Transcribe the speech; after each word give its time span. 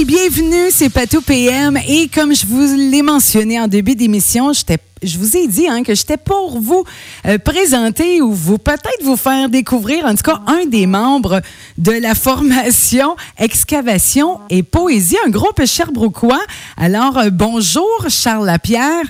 Bienvenue, 0.00 0.70
c'est 0.70 0.88
Patou 0.88 1.20
PM. 1.20 1.76
Et 1.86 2.08
comme 2.08 2.34
je 2.34 2.46
vous 2.46 2.76
l'ai 2.90 3.02
mentionné 3.02 3.60
en 3.60 3.68
début 3.68 3.94
d'émission, 3.94 4.52
je 4.52 5.18
vous 5.18 5.36
ai 5.36 5.46
dit 5.46 5.68
hein, 5.68 5.82
que 5.82 5.94
j'étais 5.94 6.16
pour 6.16 6.58
vous 6.58 6.84
euh, 7.26 7.36
présenter 7.38 8.22
ou 8.22 8.32
vous 8.32 8.56
peut-être 8.56 9.04
vous 9.04 9.16
faire 9.16 9.50
découvrir, 9.50 10.06
en 10.06 10.14
tout 10.14 10.22
cas, 10.22 10.40
un 10.46 10.64
des 10.64 10.86
membres 10.86 11.42
de 11.76 11.92
la 11.92 12.14
formation 12.14 13.16
Excavation 13.38 14.40
et 14.48 14.62
Poésie, 14.62 15.18
un 15.26 15.30
groupe 15.30 15.62
cherbrouquois. 15.66 16.42
Alors, 16.78 17.18
euh, 17.18 17.30
bonjour, 17.30 18.06
Charles 18.08 18.46
Lapierre. 18.46 19.04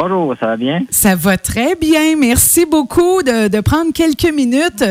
Bonjour, 0.00 0.32
ça 0.38 0.46
va 0.46 0.56
bien? 0.56 0.82
Ça 0.90 1.16
va 1.16 1.36
très 1.36 1.74
bien. 1.74 2.14
Merci 2.16 2.64
beaucoup 2.64 3.20
de, 3.24 3.60
prendre 3.60 3.92
quelques 3.92 4.32
minutes. 4.32 4.84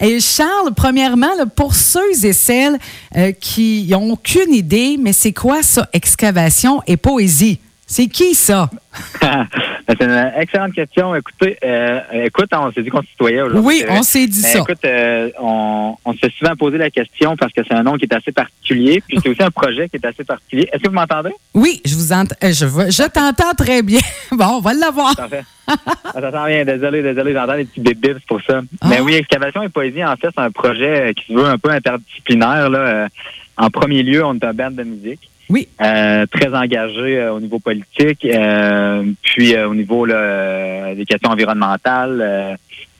Et 0.00 0.18
Charles, 0.18 0.74
premièrement, 0.74 1.46
pour 1.54 1.76
ceux 1.76 2.24
et 2.24 2.32
celles 2.32 2.76
euh, 3.16 3.30
qui 3.30 3.86
n'ont 3.88 4.10
aucune 4.10 4.52
idée, 4.52 4.98
mais 5.00 5.12
c'est 5.12 5.32
quoi 5.32 5.62
ça, 5.62 5.88
excavation 5.92 6.82
et 6.88 6.96
poésie? 6.96 7.60
C'est 7.90 8.06
qui 8.06 8.34
ça? 8.34 8.68
c'est 9.22 10.02
une 10.02 10.32
excellente 10.36 10.74
question. 10.74 11.14
Écoutez, 11.14 11.56
euh, 11.64 12.00
écoute, 12.26 12.50
on 12.52 12.70
s'est 12.70 12.82
dit 12.82 12.90
qu'on 12.90 13.00
se 13.00 13.06
tutoyait 13.06 13.40
aujourd'hui. 13.40 13.66
Oui, 13.66 13.84
on 13.88 14.02
s'est 14.02 14.26
dit 14.26 14.42
ça. 14.42 14.58
Écoute, 14.58 14.84
euh, 14.84 15.30
on, 15.40 15.96
on 16.04 16.12
s'est 16.12 16.30
souvent 16.38 16.54
posé 16.54 16.76
la 16.76 16.90
question 16.90 17.34
parce 17.38 17.50
que 17.50 17.62
c'est 17.66 17.72
un 17.72 17.82
nom 17.82 17.94
qui 17.94 18.04
est 18.04 18.14
assez 18.14 18.30
particulier, 18.30 19.02
puis 19.08 19.18
c'est 19.22 19.30
aussi 19.30 19.42
un 19.42 19.50
projet 19.50 19.88
qui 19.88 19.96
est 19.96 20.04
assez 20.04 20.22
particulier. 20.22 20.68
Est-ce 20.70 20.82
que 20.82 20.88
vous 20.88 20.94
m'entendez? 20.94 21.30
Oui, 21.54 21.80
je 21.86 21.94
vous 21.94 22.12
entends. 22.12 22.36
Euh, 22.44 22.52
je, 22.52 22.66
je 22.66 23.08
t'entends 23.08 23.54
très 23.56 23.82
bien. 23.82 24.00
bon, 24.32 24.58
on 24.58 24.60
va 24.60 24.74
l'avoir. 24.74 25.16
Parfait. 25.16 25.44
ça 25.66 26.20
sent 26.20 26.46
bien. 26.46 26.64
Désolé, 26.66 27.02
désolé, 27.02 27.32
j'entends 27.32 27.56
des 27.56 27.64
petits 27.64 27.80
bébés 27.80 28.16
pour 28.28 28.42
ça. 28.42 28.60
Mais 28.84 28.98
ah. 28.98 29.02
oui, 29.02 29.14
Excavation 29.14 29.62
et 29.62 29.70
Poésie, 29.70 30.04
en 30.04 30.16
fait, 30.16 30.28
c'est 30.36 30.42
un 30.42 30.50
projet 30.50 31.14
qui 31.14 31.32
se 31.32 31.38
veut 31.38 31.46
un 31.46 31.56
peu 31.56 31.70
interdisciplinaire. 31.70 32.68
Là. 32.68 33.08
En 33.56 33.70
premier 33.70 34.02
lieu, 34.02 34.22
on 34.22 34.34
est 34.34 34.44
un 34.44 34.52
band 34.52 34.72
de 34.72 34.82
musique. 34.82 35.30
Oui. 35.48 35.68
Euh, 35.80 36.26
très 36.26 36.54
engagé 36.54 37.18
euh, 37.18 37.34
au 37.34 37.40
niveau 37.40 37.58
politique, 37.58 38.24
euh, 38.24 39.04
puis 39.22 39.56
au 39.56 39.74
niveau 39.74 40.06
des 40.06 41.04
questions 41.06 41.30
environnementales. 41.30 42.58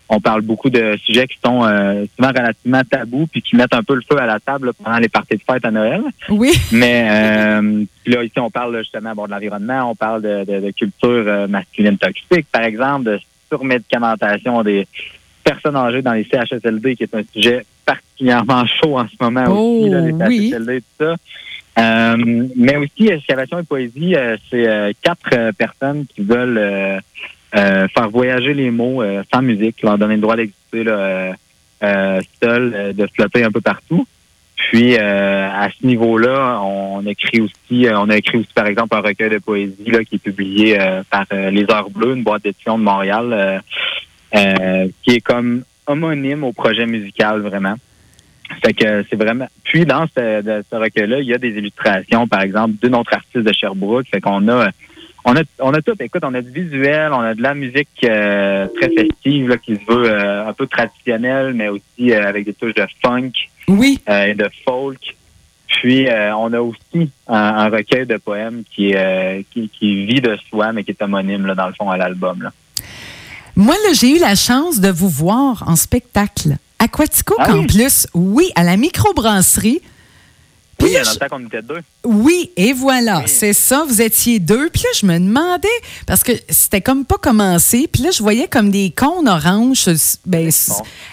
on 0.09 0.21
parle 0.21 0.41
beaucoup 0.41 0.71
de 0.71 0.97
sujets 1.05 1.27
qui 1.27 1.39
sont 1.45 1.61
souvent 2.17 2.29
relativement 2.29 2.83
tabous, 2.91 3.27
puis 3.27 3.43
qui 3.43 3.57
mettent 3.57 3.75
un 3.75 3.83
peu 3.83 3.95
le 3.95 4.03
feu 4.11 4.19
à 4.19 4.27
la 4.27 4.41
table 4.41 4.73
pendant 4.83 4.99
les 4.99 5.09
parties 5.09 5.37
de 5.37 5.43
fête 5.43 5.65
à 5.65 5.71
Noël. 5.71 6.03
Oui. 6.31 6.53
Mais 6.73 7.61
là, 8.07 8.23
ici, 8.23 8.39
on 8.39 8.51
parle 8.51 8.79
justement 8.79 9.15
bon, 9.15 9.27
de 9.27 9.31
l'environnement, 9.33 9.91
on 9.91 9.95
parle 9.95 10.23
de, 10.23 10.61
de, 10.61 10.71
culture 10.71 11.49
masculine 11.49 11.99
toxique, 11.99 12.47
par 12.51 12.62
exemple, 12.62 13.05
de 13.05 13.19
surmédicamentation 13.51 14.62
des 14.62 14.87
personnes 15.45 15.77
âgées 15.77 16.03
dans 16.03 16.12
les 16.12 16.25
CHSLD, 16.25 16.97
qui 16.97 17.03
est 17.03 17.15
un 17.15 17.23
sujet 17.33 17.65
particulièrement 17.85 18.67
chaud 18.83 18.99
en 18.99 19.07
ce 19.09 19.15
moment 19.21 19.45
aussi, 19.49 19.91
là, 19.91 20.01
les 20.01 20.12
CHSLD 20.51 20.77
et 20.77 20.81
tout 20.81 21.05
ça. 21.05 21.17
Euh, 21.79 22.17
mais 22.57 22.77
aussi, 22.77 23.09
excavation 23.09 23.59
et 23.59 23.62
poésie, 23.62 24.17
euh, 24.17 24.37
c'est 24.51 24.67
euh, 24.67 24.93
quatre 25.03 25.53
personnes 25.53 26.07
qui 26.07 26.23
veulent 26.23 27.03
faire 27.53 28.11
voyager 28.11 28.53
les 28.53 28.71
mots 28.71 29.03
sans 29.33 29.43
musique, 29.43 29.83
leur 29.83 29.97
donner 29.97 30.17
le 30.17 30.21
droit 30.21 30.37
d'exister 30.37 30.84
seul, 32.43 32.95
de 32.95 33.09
flotter 33.15 33.45
un 33.45 33.51
peu 33.51 33.61
partout. 33.61 34.06
Puis 34.56 34.99
à 34.99 35.69
ce 35.71 35.87
niveau-là, 35.87 36.61
on 36.62 37.06
écrit 37.06 37.41
aussi, 37.41 37.87
on 37.91 38.11
a 38.11 38.17
écrit 38.19 38.39
aussi 38.39 38.53
par 38.55 38.67
exemple 38.67 38.95
un 38.97 39.01
recueil 39.01 39.31
de 39.31 39.39
poésie 39.39 39.91
là, 39.91 40.05
qui 40.05 40.17
est 40.17 40.19
publié 40.19 40.79
par 41.11 41.25
Les 41.31 41.65
Heures 41.71 41.89
Bleues, 41.89 42.17
une 42.17 42.23
boîte 42.23 42.43
d'édition 42.45 42.79
de 42.79 42.83
Montréal, 42.84 43.62
qui 44.31 45.11
est 45.11 45.23
comme 45.23 45.62
homonyme 45.87 46.45
au 46.45 46.53
projet 46.53 46.84
musical 46.84 47.41
vraiment. 47.41 47.77
Fait 48.65 48.73
que 48.73 49.05
c'est 49.09 49.17
vraiment. 49.17 49.47
Puis 49.65 49.85
dans 49.85 50.07
ce, 50.07 50.63
ce 50.71 50.77
recueil-là, 50.77 51.21
il 51.21 51.27
y 51.27 51.35
a 51.35 51.39
des 51.39 51.51
illustrations, 51.51 52.27
par 52.27 52.43
exemple, 52.43 52.75
d'une 52.83 52.95
autre 52.95 53.13
artiste 53.15 53.45
de 53.45 53.53
Sherbrooke. 53.53 54.07
Fait 54.11 54.21
qu'on 54.21 54.49
a, 54.49 54.71
on 55.25 55.37
a, 55.37 55.43
on 55.61 55.75
a 55.75 55.83
tout. 55.83 55.95
Écoute, 56.01 56.23
on 56.25 56.35
a 56.35 56.41
du 56.41 56.51
visuel, 56.51 57.13
on 57.13 57.21
a 57.21 57.35
de 57.35 57.43
la 57.43 57.55
musique 57.55 57.89
euh, 58.05 58.67
très 58.81 58.91
festive 58.91 59.49
là, 59.49 59.56
qui 59.59 59.77
se 59.77 59.93
veut 59.93 60.11
euh, 60.11 60.49
un 60.49 60.53
peu 60.53 60.67
traditionnelle, 60.67 61.53
mais 61.55 61.69
aussi 61.69 62.12
euh, 62.12 62.27
avec 62.27 62.47
des 62.47 62.55
touches 62.55 62.75
de 62.75 62.87
funk 63.03 63.33
oui. 63.69 64.00
et 64.09 64.34
de 64.34 64.49
folk. 64.65 65.17
Puis 65.67 66.09
on 66.34 66.53
a 66.55 66.61
aussi 66.61 67.11
un, 67.28 67.69
recueil 67.69 68.06
de 68.06 68.17
poèmes 68.17 68.62
qui, 68.75 68.95
qui, 69.51 69.69
qui 69.69 70.06
vit 70.06 70.21
de 70.21 70.37
soi, 70.49 70.72
mais 70.72 70.83
qui 70.83 70.93
est 70.93 71.03
homonyme 71.03 71.47
là, 71.47 71.55
dans 71.55 71.67
le 71.69 71.75
fond 71.75 71.91
à 71.91 71.99
l'album. 71.99 72.43
Là. 72.43 72.53
Moi, 73.55 73.75
là, 73.84 73.93
j'ai 73.93 74.17
eu 74.17 74.19
la 74.19 74.34
chance 74.34 74.81
de 74.81 74.89
vous 74.89 75.11
voir 75.11 75.65
en 75.67 75.77
spectacle. 75.77 76.56
Aquatico 76.78 77.34
ah 77.39 77.47
Campus, 77.47 78.06
oui. 78.15 78.50
à 78.55 78.62
la 78.62 78.77
microbrasserie. 78.77 79.81
oui, 80.81 80.89
il 80.91 80.93
y 80.93 80.97
a 80.97 81.03
longtemps 81.03 81.28
qu'on 81.28 81.44
était 81.47 81.62
deux. 81.62 81.81
Oui, 82.05 82.53
et 82.56 82.72
voilà, 82.72 83.25
c'est 83.27 83.53
ça, 83.53 83.84
vous 83.87 84.00
étiez 84.00 84.39
deux. 84.39 84.71
Puis 84.71 84.83
là, 84.83 84.89
je 84.94 85.06
me 85.06 85.19
demandais, 85.19 85.69
parce 86.06 86.22
que 86.22 86.33
c'était 86.49 86.81
comme 86.81 87.05
pas 87.05 87.16
commencé, 87.16 87.89
puis 87.93 88.03
là, 88.03 88.11
je 88.12 88.22
voyais 88.22 88.47
comme 88.47 88.71
des 88.71 88.91
cônes 88.91 89.28
oranges 89.28 89.91
ben, 90.25 90.50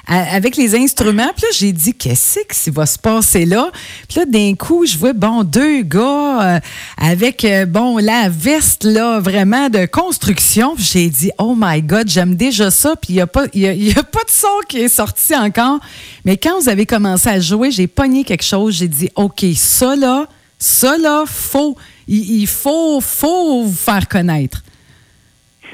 avec 0.07 0.55
les 0.55 0.75
instruments. 0.75 1.31
Puis 1.35 1.43
là, 1.43 1.49
j'ai 1.57 1.71
dit, 1.71 1.95
qu'est-ce 1.95 2.39
qui 2.41 2.69
va 2.69 2.85
se 2.85 2.99
passer 2.99 3.45
là? 3.45 3.71
Là, 4.15 4.25
d'un 4.25 4.55
coup, 4.55 4.85
je 4.85 4.97
vois, 4.97 5.11
bon, 5.13 5.43
deux 5.43 5.81
gars 5.81 6.55
euh, 6.55 6.59
avec, 6.97 7.43
euh, 7.43 7.65
bon, 7.65 7.97
la 7.97 8.29
veste, 8.29 8.85
là, 8.85 9.19
vraiment 9.19 9.69
de 9.69 9.85
construction. 9.85 10.73
J'ai 10.77 11.09
dit, 11.09 11.31
oh 11.37 11.53
my 11.57 11.81
God, 11.81 12.07
j'aime 12.07 12.35
déjà 12.35 12.71
ça. 12.71 12.95
Puis 12.95 13.13
il 13.13 13.15
n'y 13.15 13.21
a, 13.21 13.27
pas, 13.27 13.45
y 13.53 13.67
a, 13.67 13.73
de 13.73 14.29
son 14.29 14.47
qui 14.69 14.79
est 14.79 14.89
sorti 14.89 15.35
encore. 15.35 15.79
Mais 16.23 16.37
quand 16.37 16.61
vous 16.61 16.69
avez 16.69 16.85
commencé 16.85 17.27
à 17.27 17.39
jouer, 17.39 17.71
j'ai 17.71 17.87
pogné 17.87 18.23
quelque 18.23 18.43
chose. 18.43 18.75
J'ai 18.75 18.87
dit, 18.87 19.09
OK, 19.15 19.43
ça, 19.55 19.95
là, 19.95 20.27
ça, 20.59 20.97
là, 20.97 21.25
faut, 21.27 21.75
il, 22.07 22.47
faut, 22.47 23.01
faut 23.01 23.63
vous 23.63 23.73
faire 23.73 24.07
connaître. 24.07 24.63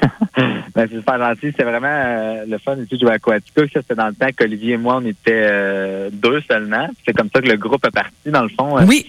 ben, 0.74 0.88
c'est 0.90 0.96
super 0.96 1.18
gentil. 1.18 1.52
C'est 1.56 1.64
vraiment 1.64 1.88
euh, 1.88 2.44
le 2.46 2.58
fun 2.58 2.76
ici 2.76 2.94
de 2.94 3.00
jouer 3.00 3.10
à 3.10 3.14
Aquatica. 3.14 3.62
C'était 3.72 3.94
dans 3.94 4.08
le 4.08 4.14
temps 4.14 4.28
qu'Olivier 4.36 4.74
et 4.74 4.76
moi, 4.76 4.98
on 5.02 5.06
était 5.06 5.30
euh, 5.32 6.10
deux 6.12 6.40
seulement. 6.42 6.88
C'est 7.04 7.12
comme 7.12 7.28
ça 7.34 7.40
que 7.40 7.48
le 7.48 7.56
groupe 7.56 7.84
est 7.86 7.90
parti, 7.90 8.30
dans 8.30 8.42
le 8.42 8.48
fond. 8.48 8.78
Euh, 8.78 8.84
oui. 8.86 9.06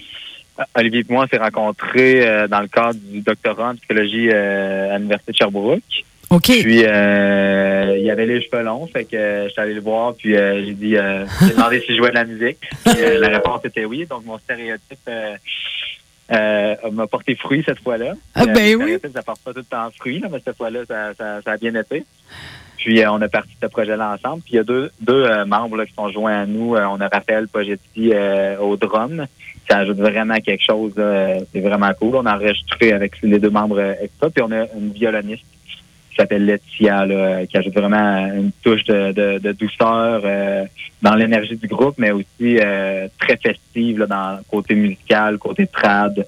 Olivier 0.76 1.00
et 1.00 1.12
moi, 1.12 1.24
on 1.24 1.28
s'est 1.28 1.42
rencontrés 1.42 2.46
dans 2.48 2.60
le 2.60 2.68
cadre 2.68 2.94
du 2.94 3.22
doctorat 3.22 3.70
en 3.70 3.74
psychologie 3.74 4.30
à 4.30 4.96
l'Université 4.98 5.32
de 5.32 5.36
Sherbrooke. 5.36 5.82
OK. 6.30 6.44
Puis, 6.44 6.78
il 6.78 8.02
y 8.04 8.10
avait 8.10 8.26
les 8.26 8.40
cheveux 8.40 8.62
longs, 8.62 8.86
fait 8.86 9.04
que 9.04 9.46
j'étais 9.48 9.60
allé 9.60 9.74
le 9.74 9.80
voir, 9.80 10.14
puis 10.14 10.32
j'ai 10.32 10.74
dit, 10.74 10.94
j'ai 11.40 11.54
demandé 11.54 11.80
s'il 11.80 11.96
jouait 11.96 12.10
de 12.10 12.14
la 12.14 12.24
musique. 12.24 12.58
la 12.86 13.28
réponse 13.30 13.64
était 13.64 13.84
oui, 13.84 14.06
donc 14.08 14.24
mon 14.24 14.38
stéréotype 14.38 15.10
euh, 16.32 16.74
m'a 16.92 17.06
porté 17.06 17.34
fruit 17.34 17.62
cette 17.66 17.80
fois-là. 17.80 18.14
Ah 18.34 18.46
ben 18.46 18.76
oui. 18.76 18.98
Ça 19.12 19.22
porte 19.22 19.40
pas 19.42 19.52
tout 19.52 19.58
le 19.58 19.64
temps 19.64 19.90
fruit, 19.98 20.20
là, 20.20 20.28
mais 20.30 20.38
cette 20.44 20.56
fois-là, 20.56 20.80
ça, 20.86 21.12
ça, 21.14 21.50
a 21.50 21.56
bien 21.56 21.74
été. 21.74 22.04
Puis 22.78 23.02
euh, 23.02 23.10
on 23.10 23.20
a 23.20 23.28
parti 23.28 23.50
ce 23.60 23.66
projet-là 23.66 24.14
ensemble. 24.14 24.42
Puis 24.42 24.54
il 24.54 24.56
y 24.56 24.60
a 24.60 24.64
deux, 24.64 24.90
deux 25.00 25.24
euh, 25.24 25.44
membres 25.44 25.76
là, 25.76 25.86
qui 25.86 25.94
sont 25.94 26.08
joints 26.08 26.42
à 26.42 26.46
nous. 26.46 26.76
on 26.76 27.00
a 27.00 27.08
Raphaël 27.08 27.48
Pogetti 27.48 28.12
au 28.60 28.76
drum. 28.76 29.26
Ça 29.68 29.78
ajoute 29.78 29.98
vraiment 29.98 30.36
quelque 30.36 30.64
chose. 30.64 30.92
C'est 31.52 31.60
vraiment 31.60 31.92
cool. 31.98 32.16
On 32.16 32.26
a 32.26 32.36
enregistré 32.36 32.92
avec 32.92 33.20
les 33.22 33.38
deux 33.38 33.50
membres 33.50 33.80
extra. 33.80 34.30
Puis 34.30 34.42
on 34.42 34.52
a 34.52 34.66
une 34.76 34.92
violoniste 34.92 35.44
qui 36.14 36.20
s'appelle 36.20 36.46
Laetitia, 36.46 37.06
qui 37.50 37.58
ajoute 37.58 37.74
vraiment 37.74 38.26
une 38.26 38.52
touche 38.62 38.84
de, 38.84 39.52
douceur 39.52 40.22
euh, 40.24 40.64
dans 41.02 41.14
l'énergie 41.14 41.56
du 41.56 41.66
groupe, 41.66 41.96
mais 41.98 42.12
aussi 42.12 42.58
euh, 42.58 43.08
très 43.18 43.36
festive 43.36 44.06
dans 44.08 44.38
le 44.38 44.44
côté 44.48 44.74
musical, 44.74 45.38
côté 45.38 45.66
trad. 45.66 46.24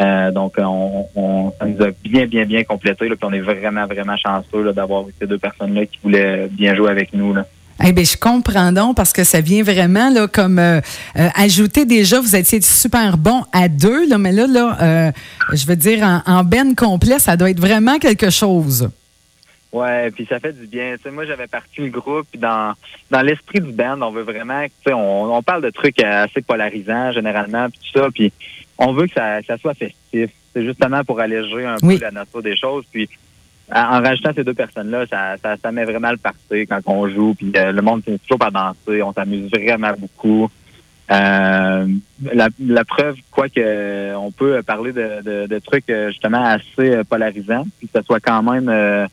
Euh, 0.00 0.30
donc, 0.30 0.54
on, 0.58 1.06
on, 1.14 1.52
ça 1.58 1.66
nous 1.66 1.82
a 1.82 1.90
bien, 2.02 2.26
bien, 2.26 2.44
bien 2.44 2.64
complété. 2.64 3.08
Là, 3.08 3.16
puis 3.16 3.28
on 3.28 3.32
est 3.32 3.40
vraiment, 3.40 3.86
vraiment 3.86 4.16
chanceux 4.16 4.72
d'avoir 4.72 5.04
ces 5.20 5.26
deux 5.26 5.38
personnes-là 5.38 5.86
qui 5.86 5.98
voulaient 6.02 6.48
bien 6.50 6.74
jouer 6.74 6.90
avec 6.90 7.12
nous. 7.12 7.34
Là. 7.34 7.44
Eh 7.84 7.92
bien, 7.92 8.04
je 8.04 8.16
comprends 8.16 8.70
donc 8.70 8.96
parce 8.96 9.12
que 9.12 9.24
ça 9.24 9.40
vient 9.40 9.64
vraiment 9.64 10.08
là, 10.08 10.28
comme 10.28 10.60
ajouter 11.14 11.84
déjà, 11.84 12.20
vous 12.20 12.36
étiez 12.36 12.60
super 12.60 13.18
bon 13.18 13.42
à 13.52 13.68
deux, 13.68 14.08
là, 14.08 14.16
mais 14.16 14.30
là, 14.30 14.46
là 14.46 15.12
je 15.52 15.66
veux 15.66 15.76
dire, 15.76 16.04
en, 16.04 16.22
en 16.24 16.44
ben 16.44 16.76
complet, 16.76 17.18
ça 17.18 17.36
doit 17.36 17.50
être 17.50 17.60
vraiment 17.60 17.98
quelque 17.98 18.30
chose. 18.30 18.88
Ouais, 19.74 20.12
puis 20.12 20.24
ça 20.26 20.38
fait 20.38 20.52
du 20.52 20.68
bien. 20.68 20.94
sais, 21.02 21.10
moi, 21.10 21.24
j'avais 21.24 21.48
parti 21.48 21.80
le 21.80 21.88
groupe, 21.88 22.28
dans, 22.38 22.74
dans 23.10 23.22
l'esprit 23.22 23.58
du 23.58 23.72
band, 23.72 24.00
on 24.02 24.12
veut 24.12 24.22
vraiment, 24.22 24.64
on, 24.86 25.30
on 25.34 25.42
parle 25.42 25.62
de 25.62 25.70
trucs 25.70 26.00
assez 26.00 26.42
polarisants 26.42 27.10
généralement, 27.10 27.68
puis 27.68 27.80
tout 27.80 27.98
ça, 27.98 28.08
puis 28.14 28.32
on 28.78 28.92
veut 28.92 29.08
que 29.08 29.14
ça, 29.14 29.42
ça 29.42 29.58
soit 29.58 29.74
festif. 29.74 30.30
C'est 30.52 30.64
justement 30.64 31.02
pour 31.02 31.18
alléger 31.18 31.66
un 31.66 31.74
peu 31.78 31.98
la 31.98 32.12
nature 32.12 32.40
des 32.40 32.56
choses. 32.56 32.84
Puis 32.92 33.08
en 33.72 34.00
rajoutant 34.00 34.30
ces 34.32 34.44
deux 34.44 34.54
personnes-là, 34.54 35.06
ça, 35.08 35.36
ça, 35.42 35.56
ça, 35.60 35.72
met 35.72 35.84
vraiment 35.84 36.12
le 36.12 36.18
parti 36.18 36.68
quand 36.68 36.78
on 36.86 37.08
joue. 37.08 37.34
Puis 37.34 37.50
euh, 37.56 37.72
le 37.72 37.82
monde 37.82 38.04
finit 38.04 38.20
toujours 38.20 38.38
par 38.38 38.52
danser. 38.52 39.02
On 39.02 39.12
s'amuse 39.12 39.50
vraiment 39.50 39.92
beaucoup. 39.98 40.48
Euh, 41.10 41.86
la, 42.32 42.48
la, 42.60 42.84
preuve, 42.84 43.16
quoi 43.30 43.48
que 43.50 44.14
on 44.14 44.30
peut 44.30 44.62
parler 44.62 44.92
de, 44.92 45.22
de, 45.22 45.46
de 45.46 45.58
trucs 45.58 45.90
euh, 45.90 46.08
justement 46.08 46.42
assez 46.42 47.04
polarisants, 47.04 47.66
puis 47.78 47.88
que 47.88 47.98
ce 47.98 48.06
soit 48.06 48.20
quand 48.20 48.42
même 48.42 48.70
euh, 48.70 49.06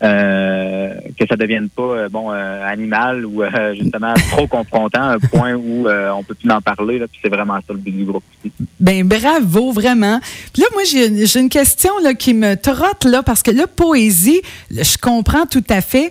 que 0.00 1.26
ça 1.28 1.36
devienne 1.36 1.68
pas 1.68 1.82
euh, 1.82 2.08
bon 2.08 2.30
euh, 2.32 2.64
animal 2.64 3.26
ou 3.26 3.42
justement 3.74 4.14
trop 4.30 4.46
confrontant 4.46 5.02
à 5.02 5.14
un 5.14 5.18
point 5.18 5.54
où 5.54 5.88
on 5.88 6.22
peut 6.22 6.34
plus 6.34 6.50
en 6.50 6.60
parler. 6.60 6.98
Là, 6.98 7.06
puis 7.08 7.20
c'est 7.22 7.28
vraiment 7.28 7.56
ça 7.56 7.72
le 7.72 7.78
but 7.78 7.90
du 7.90 8.04
groupe 8.04 8.24
aussi. 8.44 8.52
Ben 8.80 9.06
bravo, 9.06 9.72
vraiment. 9.72 10.20
Puis 10.52 10.62
là, 10.62 10.68
moi, 10.72 10.82
j'ai 10.84 11.40
une 11.40 11.48
question 11.48 11.92
là, 12.02 12.14
qui 12.14 12.34
me 12.34 12.54
trotte 12.54 13.04
là, 13.04 13.22
parce 13.22 13.42
que 13.42 13.50
là, 13.50 13.66
poésie, 13.66 14.40
je 14.70 14.96
comprends 14.98 15.46
tout 15.46 15.64
à 15.68 15.80
fait. 15.80 16.10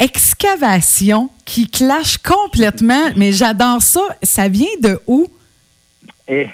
Excavation 0.00 1.28
qui 1.44 1.68
clash 1.68 2.18
complètement, 2.18 3.10
mais 3.16 3.32
j'adore 3.32 3.82
ça. 3.82 4.00
Ça 4.22 4.48
vient 4.48 4.66
de 4.80 5.00
où? 5.08 5.26
Et 6.28 6.46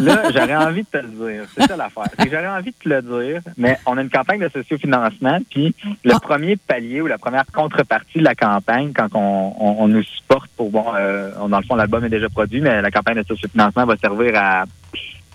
Là, 0.00 0.22
j'aurais 0.32 0.56
envie 0.56 0.82
de 0.82 0.86
te 0.86 0.98
le 0.98 1.08
dire. 1.08 1.44
C'est 1.56 1.66
ça 1.66 1.76
l'affaire. 1.76 2.08
J'aurais 2.18 2.48
envie 2.48 2.70
de 2.70 2.76
te 2.76 2.88
le 2.88 3.02
dire, 3.02 3.40
mais 3.56 3.78
on 3.86 3.96
a 3.96 4.02
une 4.02 4.10
campagne 4.10 4.40
de 4.40 4.48
sociofinancement, 4.48 5.38
puis 5.50 5.74
le 6.04 6.14
ah. 6.14 6.20
premier 6.20 6.56
palier 6.56 7.00
ou 7.00 7.06
la 7.06 7.18
première 7.18 7.46
contrepartie 7.46 8.18
de 8.18 8.24
la 8.24 8.34
campagne, 8.34 8.92
quand 8.94 9.08
on, 9.14 9.88
nous 9.88 10.02
supporte 10.02 10.50
pour, 10.56 10.70
bon, 10.70 10.84
euh, 10.94 11.30
dans 11.48 11.58
le 11.58 11.64
fond, 11.64 11.74
l'album 11.74 12.04
est 12.04 12.10
déjà 12.10 12.28
produit, 12.28 12.60
mais 12.60 12.82
la 12.82 12.90
campagne 12.90 13.16
de 13.16 13.26
sociofinancement 13.26 13.86
va 13.86 13.96
servir 13.96 14.32
à, 14.36 14.64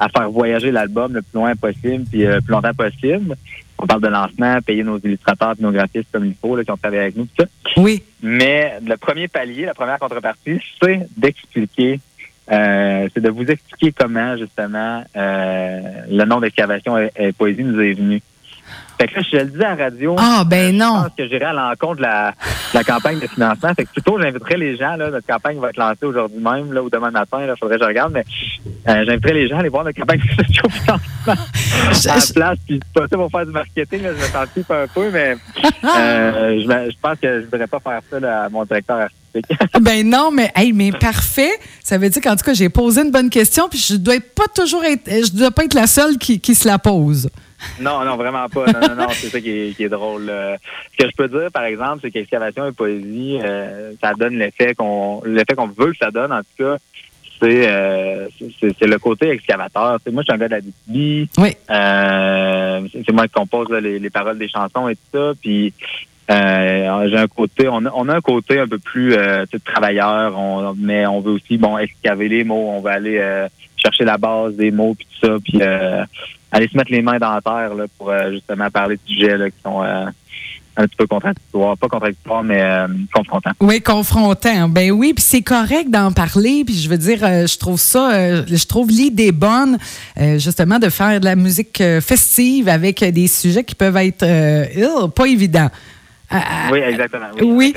faire 0.09 0.29
voyager 0.29 0.71
l'album 0.71 1.13
le 1.13 1.21
plus 1.21 1.35
loin 1.35 1.55
possible, 1.55 2.05
puis 2.09 2.25
le 2.25 2.41
plus 2.41 2.51
longtemps 2.51 2.73
possible. 2.73 3.35
On 3.77 3.87
parle 3.87 4.01
de 4.01 4.07
lancement, 4.07 4.61
payer 4.61 4.83
nos 4.83 4.97
illustrateurs 4.97 5.55
et 5.59 5.61
nos 5.61 5.71
graphistes 5.71 6.07
comme 6.11 6.25
il 6.25 6.35
faut, 6.35 6.55
là, 6.55 6.63
qui 6.63 6.71
ont 6.71 6.77
travaillé 6.77 7.01
avec 7.01 7.17
nous, 7.17 7.25
tout 7.25 7.43
ça. 7.43 7.45
Oui. 7.77 8.01
Mais 8.21 8.79
le 8.85 8.95
premier 8.95 9.27
palier, 9.27 9.65
la 9.65 9.73
première 9.73 9.99
contrepartie, 9.99 10.61
c'est 10.81 11.05
d'expliquer 11.17 11.99
euh, 12.51 13.07
c'est 13.13 13.21
de 13.21 13.29
vous 13.29 13.45
expliquer 13.45 13.91
comment, 13.91 14.35
justement, 14.37 15.03
euh, 15.15 15.81
le 16.09 16.25
nom 16.25 16.39
d'excavation 16.39 16.97
et, 16.97 17.31
poésie 17.31 17.63
nous 17.63 17.79
est 17.79 17.93
venu. 17.93 18.21
Fait 18.99 19.07
que 19.07 19.15
là, 19.15 19.21
je 19.31 19.37
le 19.37 19.45
dis 19.45 19.63
à 19.63 19.75
la 19.75 19.83
radio. 19.85 20.15
Ah, 20.17 20.43
ben 20.45 20.75
non. 20.75 20.95
Je 20.97 21.03
pense 21.03 21.15
que 21.17 21.27
j'irai 21.27 21.45
à 21.45 21.53
l'encontre 21.53 21.97
de 21.97 22.01
la, 22.03 22.33
la, 22.73 22.83
campagne 22.83 23.19
de 23.19 23.27
financement. 23.27 23.73
Fait 23.75 23.85
que 23.85 23.91
plutôt, 23.91 24.19
j'inviterai 24.21 24.57
les 24.57 24.77
gens, 24.77 24.95
là, 24.95 25.09
notre 25.09 25.27
campagne 25.27 25.59
va 25.59 25.69
être 25.69 25.77
lancée 25.77 26.05
aujourd'hui 26.05 26.39
même, 26.39 26.73
là, 26.73 26.83
ou 26.83 26.89
demain 26.89 27.11
matin, 27.11 27.39
il 27.41 27.53
faudrait 27.59 27.77
que 27.77 27.83
je 27.83 27.87
regarde, 27.87 28.13
mais 28.13 28.25
euh, 28.87 29.05
j'inviterai 29.05 29.33
les 29.33 29.47
gens 29.47 29.57
à 29.57 29.59
aller 29.59 29.69
voir 29.69 29.83
notre 29.83 29.99
campagne 29.99 30.19
de 30.19 30.43
financement 30.43 30.97
à 31.27 32.15
la 32.15 32.33
place. 32.33 32.57
Puis, 32.67 32.79
pas 32.93 33.07
ça 33.07 33.17
pour 33.17 33.31
faire 33.31 33.45
du 33.45 33.51
marketing, 33.51 34.03
là, 34.03 34.09
je 34.11 34.21
me 34.21 34.27
sens 34.27 34.71
un 34.71 34.87
peu, 34.87 35.09
mais 35.11 35.35
euh, 35.85 36.59
je, 36.59 36.91
je, 36.91 36.97
pense 37.01 37.19
que 37.19 37.27
je 37.27 37.39
ne 37.39 37.45
voudrais 37.45 37.67
pas 37.67 37.79
faire 37.79 38.01
ça 38.09 38.19
là, 38.19 38.43
à 38.43 38.49
mon 38.49 38.63
directeur 38.63 38.97
artistique 38.97 39.23
ben 39.81 40.07
non, 40.07 40.31
mais 40.31 40.51
hey, 40.55 40.73
mais 40.73 40.91
parfait. 40.91 41.51
Ça 41.83 41.97
veut 41.97 42.09
dire 42.09 42.21
qu'en 42.21 42.35
tout 42.35 42.45
cas, 42.45 42.53
j'ai 42.53 42.69
posé 42.69 43.01
une 43.01 43.11
bonne 43.11 43.29
question, 43.29 43.67
puis 43.69 43.79
je 43.79 43.95
dois 43.95 44.15
pas 44.35 44.45
toujours 44.53 44.83
être, 44.83 45.09
je 45.09 45.31
dois 45.31 45.51
pas 45.51 45.65
être 45.65 45.73
la 45.73 45.87
seule 45.87 46.17
qui, 46.17 46.55
se 46.55 46.67
la 46.67 46.79
pose. 46.79 47.29
Non, 47.79 48.03
non, 48.03 48.15
vraiment 48.15 48.47
pas. 48.49 48.65
Non, 48.71 48.79
non, 48.87 48.95
non, 48.95 49.09
c'est 49.11 49.29
ça 49.29 49.39
qui 49.39 49.75
est, 49.77 49.89
drôle. 49.89 50.25
Ce 50.27 51.03
que 51.03 51.09
je 51.09 51.15
peux 51.15 51.27
dire, 51.27 51.51
par 51.51 51.63
exemple, 51.63 51.99
c'est 52.01 52.11
qu'excavation 52.11 52.67
et 52.67 52.71
poésie, 52.71 53.39
euh, 53.43 53.93
ça 54.01 54.13
donne 54.13 54.37
l'effet 54.37 54.73
qu'on 54.75 55.21
l'effet 55.25 55.55
qu'on 55.55 55.67
veut 55.67 55.91
que 55.91 55.97
ça 55.97 56.11
donne, 56.11 56.31
en 56.31 56.39
tout 56.39 56.63
cas. 56.63 56.77
C'est 57.41 57.67
euh, 57.67 58.27
c'est 58.59 58.87
le 58.87 58.99
côté 58.99 59.29
excavateur. 59.29 59.99
moi, 60.11 60.21
je 60.21 60.23
suis 60.23 60.33
un 60.33 60.37
gars 60.37 60.47
de 60.47 60.55
la 60.55 60.61
Oui. 61.37 61.57
Euh, 61.69 62.87
c'est 62.93 63.11
moi 63.11 63.27
qui 63.27 63.33
compose 63.33 63.69
les, 63.69 63.99
les, 63.99 64.09
paroles 64.09 64.37
des 64.37 64.47
chansons 64.47 64.87
et 64.87 64.95
tout 64.95 65.01
ça. 65.17 65.33
Puis 65.41 65.73
euh, 66.31 67.09
j'ai 67.09 67.17
un 67.17 67.27
côté, 67.27 67.67
on 67.67 67.85
a, 67.85 67.91
on 67.93 68.07
a 68.07 68.15
un 68.15 68.21
côté 68.21 68.59
un 68.59 68.67
peu 68.67 68.79
plus 68.79 69.13
euh, 69.13 69.45
travailleur, 69.65 70.37
on, 70.37 70.73
mais 70.77 71.05
on 71.05 71.19
veut 71.19 71.33
aussi 71.33 71.57
bon 71.57 71.77
excaver 71.77 72.29
les 72.29 72.43
mots, 72.45 72.69
on 72.69 72.79
veut 72.79 72.91
aller 72.91 73.17
euh, 73.17 73.47
chercher 73.75 74.05
la 74.05 74.17
base 74.17 74.55
des 74.55 74.71
mots 74.71 74.95
puis 74.95 75.05
tout 75.05 75.27
ça, 75.27 75.35
puis 75.43 75.59
euh, 75.61 76.05
aller 76.53 76.69
se 76.69 76.77
mettre 76.77 76.91
les 76.91 77.01
mains 77.01 77.17
dans 77.17 77.33
la 77.33 77.41
terre 77.41 77.75
là, 77.75 77.85
pour 77.97 78.13
justement 78.31 78.69
parler 78.69 78.95
de 78.95 79.01
sujets 79.05 79.51
qui 79.51 79.61
sont 79.61 79.81
un 80.75 80.87
petit 80.87 80.95
peu 80.95 81.05
contradictoires, 81.05 81.77
pas 81.77 81.87
contradictoires, 81.87 82.43
mais 82.43 82.63
confrontants. 83.13 83.51
Oui, 83.59 83.81
confrontants. 83.81 84.69
Ben 84.69 84.91
oui, 84.91 85.13
puis 85.13 85.23
c'est 85.23 85.41
correct 85.41 85.89
d'en 85.89 86.11
parler. 86.11 86.63
Puis 86.65 86.75
je 86.75 86.89
veux 86.89 86.97
dire, 86.97 87.19
je 87.19 87.57
trouve 87.57 87.79
ça, 87.79 88.45
je 88.45 88.65
trouve 88.65 88.89
l'idée 88.89 89.31
bonne, 89.31 89.77
justement, 90.17 90.79
de 90.79 90.89
faire 90.89 91.19
de 91.19 91.25
la 91.25 91.35
musique 91.35 91.83
festive 92.01 92.69
avec 92.69 93.03
des 93.03 93.27
sujets 93.27 93.63
qui 93.63 93.75
peuvent 93.75 93.97
être 93.97 94.25
pas 95.09 95.25
évidents. 95.25 95.69
Ah, 96.33 96.69
oui, 96.71 96.79
exactement. 96.79 97.27
Oui. 97.41 97.75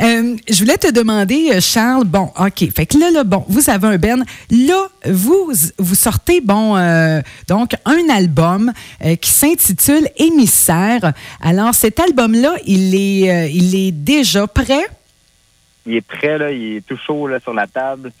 Euh, 0.00 0.36
je 0.48 0.58
voulais 0.60 0.78
te 0.78 0.90
demander, 0.92 1.50
euh, 1.52 1.60
Charles, 1.60 2.04
bon, 2.04 2.30
OK, 2.38 2.72
fait 2.74 2.86
que 2.86 2.98
là, 2.98 3.10
là 3.10 3.24
bon, 3.24 3.44
vous 3.48 3.68
avez 3.68 3.88
un 3.88 3.98
Ben. 3.98 4.24
Là, 4.50 4.86
vous, 5.04 5.52
vous 5.78 5.94
sortez, 5.94 6.40
bon, 6.40 6.76
euh, 6.76 7.20
donc, 7.48 7.72
un 7.84 8.08
album 8.08 8.72
qui 9.20 9.30
s'intitule 9.30 10.08
Émissaire. 10.16 11.12
Alors, 11.42 11.74
cet 11.74 12.00
album-là, 12.00 12.54
il 12.66 12.94
est, 12.94 13.50
il 13.52 13.74
est 13.74 13.92
déjà 13.92 14.46
prêt? 14.46 14.86
Il 15.86 15.96
est 15.96 16.06
prêt, 16.06 16.38
là, 16.38 16.52
il 16.52 16.76
est 16.76 16.86
tout 16.86 16.98
chaud 17.04 17.26
là, 17.26 17.40
sur 17.40 17.52
la 17.52 17.66
table. 17.66 18.12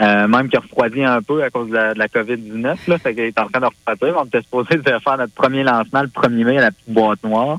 même 0.00 0.48
qu'il 0.48 0.58
a 0.58 0.62
refroidi 0.62 1.04
un 1.04 1.22
peu 1.22 1.42
à 1.42 1.50
cause 1.50 1.68
de 1.68 1.74
la, 1.74 2.08
COVID-19. 2.08 2.76
Là, 2.88 2.98
fait 2.98 3.14
qu'il 3.14 3.24
est 3.24 3.38
en 3.38 3.48
train 3.48 3.60
de 3.60 3.66
refroidir. 3.66 4.16
On 4.18 4.24
était 4.24 4.42
supposé 4.42 4.78
faire 4.82 5.18
notre 5.18 5.34
premier 5.34 5.62
lancement 5.62 6.02
le 6.02 6.08
1er 6.08 6.44
mai 6.44 6.58
à 6.58 6.62
la 6.62 6.70
petite 6.70 6.90
boîte 6.90 7.22
noire. 7.22 7.58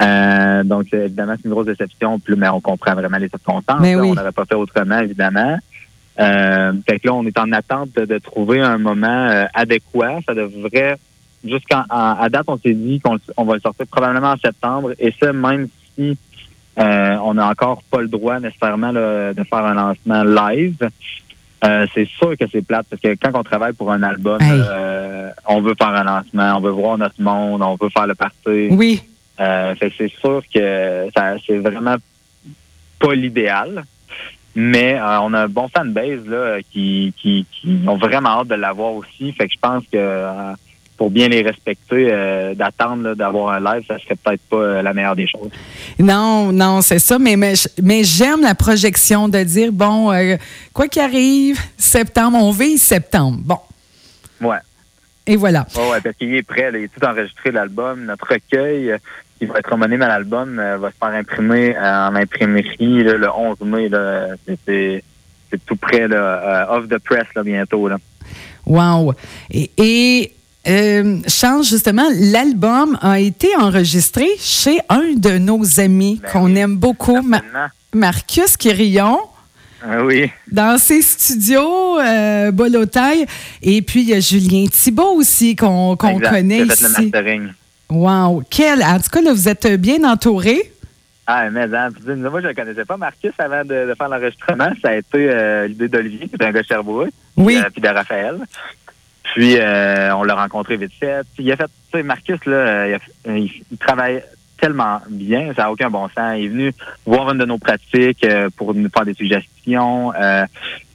Euh, 0.00 0.64
donc, 0.64 0.92
évidemment, 0.92 1.34
c'est 1.36 1.44
une 1.44 1.50
grosse 1.50 1.66
déception. 1.66 2.18
Plus, 2.18 2.36
mais 2.36 2.48
on 2.48 2.60
comprend 2.60 2.94
vraiment 2.94 3.18
les 3.18 3.28
circonstances. 3.28 3.80
On 3.80 4.14
n'aurait 4.14 4.32
pas 4.32 4.44
fait 4.44 4.54
autrement, 4.54 4.98
évidemment. 4.98 5.58
Euh, 6.20 6.72
fait 6.88 6.98
que 6.98 7.08
là, 7.08 7.14
on 7.14 7.24
est 7.24 7.38
en 7.38 7.52
attente 7.52 7.90
de, 7.94 8.18
trouver 8.18 8.60
un 8.60 8.78
moment 8.78 9.28
euh, 9.28 9.46
adéquat. 9.54 10.20
Ça 10.26 10.34
devrait, 10.34 10.96
jusqu'à 11.44 11.86
à 11.88 12.28
date, 12.30 12.44
on 12.48 12.58
s'est 12.58 12.74
dit 12.74 13.00
qu'on 13.00 13.44
va 13.44 13.54
le 13.54 13.60
sortir 13.60 13.86
probablement 13.86 14.32
en 14.32 14.36
septembre. 14.36 14.92
Et 14.98 15.12
ça, 15.18 15.32
même 15.32 15.68
si 15.94 16.16
euh, 16.78 17.16
on 17.22 17.34
n'a 17.34 17.48
encore 17.48 17.82
pas 17.84 18.00
le 18.00 18.08
droit 18.08 18.40
nécessairement 18.40 18.92
de 18.92 19.44
faire 19.48 19.64
un 19.64 19.74
lancement 19.74 20.22
live. 20.22 20.76
c'est 21.94 22.06
sûr 22.06 22.36
que 22.38 22.44
c'est 22.50 22.62
plate 22.62 22.86
parce 22.90 23.00
que 23.00 23.14
quand 23.14 23.38
on 23.38 23.42
travaille 23.42 23.72
pour 23.72 23.90
un 23.90 24.02
album, 24.02 24.38
on 25.48 25.60
veut 25.62 25.74
faire 25.78 25.94
un 25.94 26.04
lancement, 26.04 26.56
on 26.56 26.60
veut 26.60 26.70
voir 26.70 26.98
notre 26.98 27.20
monde, 27.20 27.62
on 27.62 27.76
veut 27.80 27.90
faire 27.90 28.06
le 28.06 28.14
party. 28.14 28.68
Oui. 28.70 29.02
Euh, 29.42 29.74
c'est 29.80 30.08
sûr 30.20 30.42
que 30.54 31.08
c'est 31.46 31.58
vraiment 31.58 31.96
pas 32.98 33.14
l'idéal. 33.14 33.84
Mais 34.54 34.94
euh, 34.94 35.20
on 35.20 35.32
a 35.32 35.44
un 35.44 35.48
bon 35.48 35.68
fanbase 35.74 36.26
là, 36.26 36.58
qui, 36.70 37.14
qui, 37.16 37.46
qui 37.50 37.80
ont 37.86 37.96
vraiment 37.96 38.40
hâte 38.40 38.48
de 38.48 38.54
l'avoir 38.54 38.92
aussi. 38.92 39.32
Fait 39.32 39.46
que 39.46 39.54
je 39.54 39.58
pense 39.58 39.82
que 39.84 39.96
euh, 39.96 40.52
pour 40.98 41.10
bien 41.10 41.28
les 41.28 41.42
respecter, 41.42 42.12
d'attendre 42.54 43.14
d'avoir 43.14 43.54
un 43.54 43.60
live, 43.60 43.84
ça 43.88 43.98
serait 43.98 44.14
peut-être 44.14 44.42
pas 44.42 44.82
la 44.82 44.94
meilleure 44.94 45.16
des 45.16 45.26
choses. 45.26 45.50
Non, 45.98 46.52
non, 46.52 46.80
c'est 46.80 47.00
ça. 47.00 47.18
Mais, 47.18 47.34
mais, 47.34 47.54
mais 47.82 48.04
j'aime 48.04 48.42
la 48.42 48.54
projection 48.54 49.28
de 49.28 49.42
dire, 49.42 49.72
bon, 49.72 50.12
quoi 50.72 50.86
qu'il 50.86 51.02
arrive, 51.02 51.58
septembre, 51.76 52.38
on 52.40 52.52
vise 52.52 52.82
septembre. 52.82 53.38
Bon. 53.40 53.58
Ouais. 54.42 54.58
Et 55.26 55.36
voilà. 55.36 55.66
Oui, 55.76 55.98
parce 56.02 56.16
qu'il 56.16 56.34
est 56.34 56.42
prêt. 56.42 56.70
il 56.72 56.84
est 56.84 56.88
tout 56.88 57.04
enregistré, 57.04 57.50
l'album. 57.52 58.04
Notre 58.04 58.28
recueil 58.28 58.94
qui 59.42 59.46
va 59.46 59.58
être 59.58 59.72
homonyme 59.72 60.02
à 60.02 60.06
l'album 60.06 60.60
euh, 60.60 60.78
va 60.78 60.90
se 60.90 60.94
faire 60.96 61.18
imprimer 61.18 61.76
euh, 61.76 62.08
en 62.08 62.14
imprimerie 62.14 63.02
le 63.02 63.28
11 63.28 63.56
mai. 63.62 63.90
C'est 64.64 65.02
tout 65.66 65.74
près, 65.74 66.06
là, 66.06 66.68
euh, 66.70 66.76
off 66.76 66.88
the 66.88 66.98
press 66.98 67.26
là, 67.34 67.42
bientôt. 67.42 67.88
Là. 67.88 67.98
Wow. 68.66 69.14
Et, 69.50 69.72
et 69.76 70.32
Charles, 71.26 71.64
justement, 71.64 72.06
l'album 72.14 72.96
a 73.02 73.18
été 73.18 73.48
enregistré 73.56 74.28
chez 74.38 74.78
un 74.88 75.14
de 75.16 75.38
nos 75.38 75.80
amis 75.80 76.20
ben 76.22 76.30
qu'on 76.30 76.54
aime 76.54 76.76
beaucoup, 76.76 77.18
Marcus 77.92 78.56
Quirillon. 78.56 79.18
Ah 79.84 80.04
oui. 80.04 80.30
Dans 80.52 80.78
ses 80.78 81.02
studios, 81.02 81.98
euh, 81.98 82.52
Bolotaille. 82.52 83.26
Et 83.60 83.82
puis, 83.82 84.02
il 84.02 84.10
y 84.10 84.14
a 84.14 84.20
Julien 84.20 84.66
Thibault 84.70 85.16
aussi, 85.16 85.56
qu'on 85.56 85.96
connaît 85.96 86.62
ici. 86.62 87.10
Wow! 87.92 88.42
Quel, 88.48 88.82
en 88.82 88.96
tout 88.96 89.10
cas, 89.12 89.20
là, 89.20 89.32
vous 89.32 89.48
êtes 89.48 89.66
bien 89.78 90.02
entouré. 90.10 90.72
Ah, 91.26 91.50
mais 91.50 91.62
hein, 91.74 91.90
moi, 92.06 92.40
je 92.40 92.48
ne 92.48 92.52
connaissais 92.52 92.84
pas 92.84 92.96
Marcus 92.96 93.32
avant 93.38 93.64
de, 93.64 93.94
faire 93.96 94.08
l'enregistrement. 94.08 94.70
Ça 94.82 94.90
a 94.90 94.94
été 94.94 95.30
euh, 95.30 95.68
l'idée 95.68 95.88
d'Olivier, 95.88 96.26
qui 96.26 96.34
est 96.34 96.44
un 96.44 96.50
gars 96.50 96.62
de 96.62 96.66
Sherbrooke. 96.66 97.10
Oui. 97.36 97.60
Puis, 97.74 97.84
euh, 97.84 97.90
de 97.90 97.94
Raphaël. 97.94 98.38
Puis, 99.22 99.56
euh, 99.58 100.16
on 100.16 100.24
l'a 100.24 100.34
rencontré 100.34 100.76
vite 100.76 100.92
fait. 100.98 101.22
Puis, 101.34 101.44
il 101.44 101.52
a 101.52 101.56
fait, 101.56 101.66
tu 101.66 101.98
sais, 101.98 102.02
Marcus, 102.02 102.44
là, 102.46 102.98
il, 103.26 103.50
travaille 103.78 104.22
tellement 104.58 105.00
bien, 105.10 105.52
ça 105.54 105.62
n'a 105.62 105.72
aucun 105.72 105.90
bon 105.90 106.08
sens. 106.08 106.34
Il 106.38 106.44
est 106.44 106.48
venu 106.48 106.72
voir 107.04 107.30
une 107.30 107.38
de 107.38 107.44
nos 107.44 107.58
pratiques 107.58 108.26
pour 108.56 108.74
nous 108.74 108.88
faire 108.88 109.04
des 109.04 109.14
suggestions. 109.14 110.12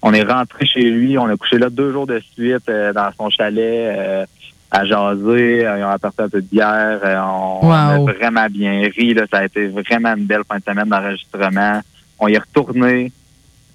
on 0.01 0.13
est 0.13 0.23
rentré 0.23 0.65
chez 0.65 0.89
lui, 0.89 1.17
on 1.17 1.25
a 1.25 1.35
couché 1.35 1.57
là 1.57 1.69
deux 1.69 1.91
jours 1.91 2.07
de 2.07 2.21
suite 2.33 2.67
dans 2.67 3.09
son 3.17 3.29
chalet 3.29 4.25
à 4.71 4.85
jaser, 4.85 5.65
euh, 5.65 5.77
ils 5.79 5.83
ont 5.83 5.89
apporté 5.89 6.23
un 6.23 6.29
peu 6.29 6.41
de 6.41 6.47
bière, 6.47 6.99
euh, 7.03 7.19
on, 7.19 7.71
a 7.71 7.97
vraiment 7.99 8.47
bien 8.49 8.89
ri, 8.95 9.13
là, 9.13 9.23
ça 9.31 9.39
a 9.39 9.45
été 9.45 9.67
vraiment 9.67 10.15
une 10.15 10.25
belle 10.25 10.43
fin 10.47 10.57
de 10.57 10.63
semaine 10.63 10.89
d'enregistrement. 10.89 11.81
On 12.19 12.27
y 12.27 12.33
est 12.33 12.39
retourné 12.39 13.11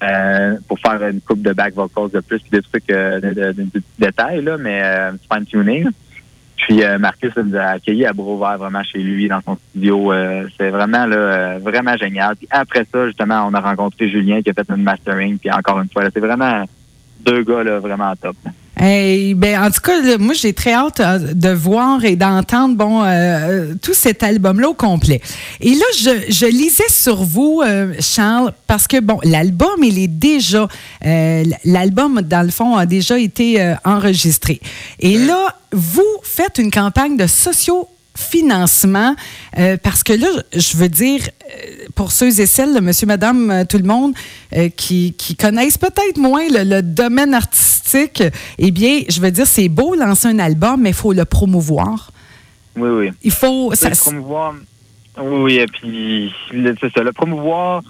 euh, 0.03 0.57
pour 0.69 0.79
faire 0.81 1.03
une 1.09 1.21
coupe 1.21 1.43
de 1.43 1.53
back 1.53 1.75
vocals 1.75 2.11
de 2.11 2.21
plus, 2.21 2.41
des 2.51 2.61
trucs, 2.63 2.89
de, 2.89 3.21
de, 3.21 3.53
de, 3.53 3.83
détails, 3.99 4.43
là, 4.43 4.59
mais 4.59 4.83
fine 5.31 5.47
tuning. 5.47 5.89
Puis 6.63 6.85
euh, 6.85 6.97
Marcus 6.99 7.33
nous 7.37 7.57
a 7.57 7.63
accueillis 7.63 8.07
à 8.07 8.13
bras 8.13 8.33
ouverts 8.33 8.59
vraiment 8.59 8.85
chez 8.85 8.99
lui 8.99 9.27
dans 9.27 9.41
son 9.41 9.57
studio. 9.57 10.13
Euh, 10.13 10.47
c'est 10.57 10.71
vraiment 10.71 11.07
là, 11.07 11.17
euh, 11.17 11.59
vraiment 11.61 11.97
génial. 11.97 12.37
Puis 12.37 12.47
après 12.51 12.87
ça, 12.91 13.07
justement, 13.07 13.49
on 13.49 13.55
a 13.55 13.61
rencontré 13.61 14.09
Julien 14.09 14.43
qui 14.43 14.51
a 14.51 14.53
fait 14.53 14.69
une 14.71 14.85
mastering. 14.85 15.39
Puis 15.39 15.51
encore 15.51 15.81
une 15.81 15.89
fois, 15.89 16.05
là, 16.05 16.11
c'est 16.15 16.21
vraiment 16.21 16.65
deux 17.21 17.43
gars 17.43 17.65
là, 17.65 17.81
vraiment 17.81 18.15
top. 18.15 18.37
Hey, 18.75 19.35
ben, 19.35 19.63
en 19.63 19.71
tout 19.71 19.81
cas, 19.83 20.01
là, 20.01 20.17
moi, 20.19 20.35
j'ai 20.35 20.55
très 20.55 20.73
hâte 20.73 21.01
euh, 21.01 21.19
de 21.35 21.51
voir 21.51 22.05
et 22.07 22.17
d'entendre 22.17 22.75
bon 22.75 23.03
euh, 23.05 23.75
tout 23.83 23.93
cet 23.93 24.23
album-là 24.23 24.71
au 24.71 24.75
complet. 24.75 25.21
Et 25.61 25.75
là, 25.75 25.85
je, 25.99 26.11
je 26.33 26.47
lisais 26.47 26.89
sur 26.89 27.23
vous, 27.23 27.63
euh, 27.65 27.93
Charles, 28.01 28.53
parce 28.67 28.87
que 28.89 28.99
bon, 29.01 29.19
l'album, 29.25 29.85
il 29.85 29.99
est 29.99 30.09
déjà, 30.09 30.69
euh, 31.05 31.45
l'album, 31.67 32.23
dans 32.23 32.43
le 32.43 32.51
fond, 32.51 32.75
a 32.77 32.87
déjà 32.87 33.19
été 33.19 33.61
euh, 33.61 33.75
enregistré. 33.85 34.59
Et 35.01 35.19
là, 35.19 35.55
vous 35.73 36.03
faites 36.23 36.57
une 36.57 36.71
campagne 36.71 37.19
de 37.19 37.27
socio 37.27 37.89
financement 38.15 39.15
euh, 39.59 39.77
parce 39.83 40.03
que 40.03 40.13
là 40.13 40.29
je 40.55 40.77
veux 40.77 40.89
dire 40.89 41.21
euh, 41.23 41.87
pour 41.95 42.13
ceux 42.13 42.41
et 42.41 42.47
celles 42.47 42.81
monsieur 42.81 43.07
madame 43.07 43.51
euh, 43.51 43.65
tout 43.65 43.79
le 43.79 43.85
monde 43.85 44.15
euh, 44.57 44.69
qui, 44.69 45.15
qui 45.17 45.37
connaissent 45.37 45.79
peut-être 45.79 46.19
moins 46.19 46.47
le, 46.49 46.65
le 46.65 46.83
domaine 46.83 47.35
artistique 47.35 48.23
eh 48.59 48.71
bien 48.71 49.01
je 49.09 49.21
veux 49.21 49.31
dire 49.31 49.47
c'est 49.47 49.69
beau 49.69 49.95
lancer 49.95 50.29
un 50.29 50.39
album 50.39 50.83
mais 50.83 50.91
il 50.91 50.95
faut 50.95 51.13
le 51.13 51.25
promouvoir 51.25 52.11
Oui, 52.77 52.89
oui. 52.91 53.11
il 53.23 53.31
faut 53.33 53.75
ça, 53.75 53.89
le 53.91 53.97
promouvoir. 53.97 54.55
Oui, 55.19 55.37
oui, 55.43 55.55
et 55.59 55.67
puis 55.67 56.33
le- 56.53 56.75
c'est 56.81 56.91
ça, 56.95 57.03
le 57.03 57.13
promouvoir, 57.13 57.83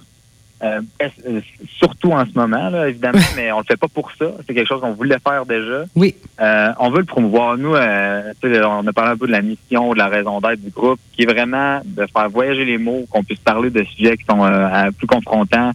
euh, 0.63 0.81
euh, 1.03 1.41
surtout 1.79 2.13
en 2.13 2.25
ce 2.25 2.33
moment, 2.35 2.71
là, 2.71 2.89
évidemment, 2.89 3.19
mais 3.37 3.51
on 3.53 3.59
le 3.59 3.65
fait 3.65 3.77
pas 3.77 3.89
pour 3.89 4.11
ça. 4.13 4.27
C'est 4.47 4.55
quelque 4.55 4.69
chose 4.69 4.81
qu'on 4.81 4.93
voulait 4.93 5.19
faire 5.19 5.45
déjà. 5.45 5.85
oui 5.97 6.15
Euh, 6.41 6.73
on 6.79 6.91
veut 6.91 7.01
le 7.01 7.05
promouvoir. 7.05 7.59
Nous, 7.59 7.75
euh, 7.75 8.33
on 8.43 8.87
a 8.87 8.93
parlé 8.93 9.13
un 9.13 9.17
peu 9.17 9.27
de 9.27 9.33
la 9.33 9.43
mission, 9.43 9.93
de 9.93 9.99
la 9.99 10.09
raison 10.09 10.41
d'être 10.41 10.63
du 10.63 10.71
groupe, 10.71 11.01
qui 11.13 11.23
est 11.23 11.27
vraiment 11.27 11.81
de 11.85 12.07
faire 12.07 12.29
voyager 12.29 12.65
les 12.65 12.79
mots, 12.79 13.05
qu'on 13.11 13.25
puisse 13.25 13.41
parler 13.41 13.71
de 13.71 13.83
sujets 13.85 14.17
qui 14.17 14.25
sont 14.25 14.45
euh, 14.45 14.91
plus 14.97 15.07
confrontants, 15.07 15.73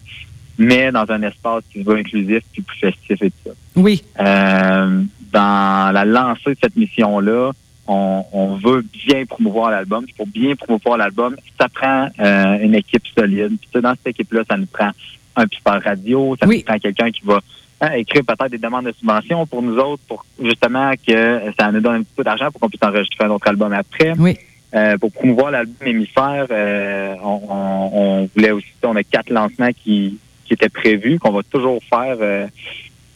mais 0.57 0.91
dans 0.91 1.09
un 1.09 1.21
espace 1.21 1.63
qui 1.71 1.83
veut 1.83 1.97
inclusif 1.97 2.41
puis 2.51 2.61
plus 2.61 2.79
festif 2.79 3.21
et 3.21 3.29
tout 3.29 3.37
ça. 3.45 3.51
oui 3.75 4.03
Euh, 4.19 5.01
dans 5.31 5.93
la 5.93 6.05
lancée 6.05 6.51
de 6.51 6.57
cette 6.61 6.75
mission-là, 6.75 7.51
on, 7.87 8.25
on 8.33 8.55
veut 8.55 8.85
bien 9.07 9.25
promouvoir 9.25 9.71
l'album. 9.71 10.05
Pour 10.17 10.27
bien 10.27 10.55
promouvoir 10.55 10.97
l'album, 10.97 11.35
ça 11.59 11.67
prend 11.69 12.09
euh, 12.19 12.57
une 12.59 12.75
équipe 12.75 13.03
solide. 13.17 13.53
Puis 13.71 13.81
dans 13.81 13.91
cette 13.95 14.07
équipe-là, 14.07 14.41
ça 14.49 14.57
nous 14.57 14.65
prend 14.67 14.91
un 15.35 15.47
pipeur 15.47 15.81
radio, 15.83 16.35
ça 16.39 16.47
Oui. 16.47 16.57
nous 16.57 16.63
prend 16.63 16.79
quelqu'un 16.79 17.11
qui 17.11 17.21
va 17.23 17.39
hein, 17.81 17.91
écrire 17.91 18.23
peut-être 18.25 18.51
des 18.51 18.57
demandes 18.57 18.85
de 18.85 18.91
subvention 18.91 19.45
pour 19.45 19.61
nous 19.61 19.77
autres, 19.77 20.01
pour 20.07 20.25
justement 20.43 20.91
que 21.07 21.41
ça 21.59 21.71
nous 21.71 21.79
donne 21.79 21.95
un 21.95 22.01
petit 22.03 22.13
peu 22.15 22.23
d'argent 22.23 22.49
pour 22.51 22.59
qu'on 22.61 22.69
puisse 22.69 22.81
enregistrer 22.83 23.25
un 23.25 23.29
autre 23.29 23.47
album 23.47 23.71
après. 23.73 24.13
oui 24.17 24.35
Euh, 24.73 24.97
pour 24.97 25.11
promouvoir 25.13 25.51
l'album 25.51 25.87
Hémisphère, 25.87 26.45
euh, 26.51 27.15
on, 27.23 27.39
on- 27.49 27.89
on 28.01 28.29
voulait 28.35 28.51
aussi, 28.51 28.67
on 28.83 28.95
a 28.97 29.03
quatre 29.03 29.29
lancements 29.29 29.69
qui, 29.71 30.17
qui 30.45 30.53
étaient 30.53 30.67
prévus, 30.69 31.19
qu'on 31.19 31.31
va 31.31 31.41
toujours 31.43 31.79
faire. 31.89 32.17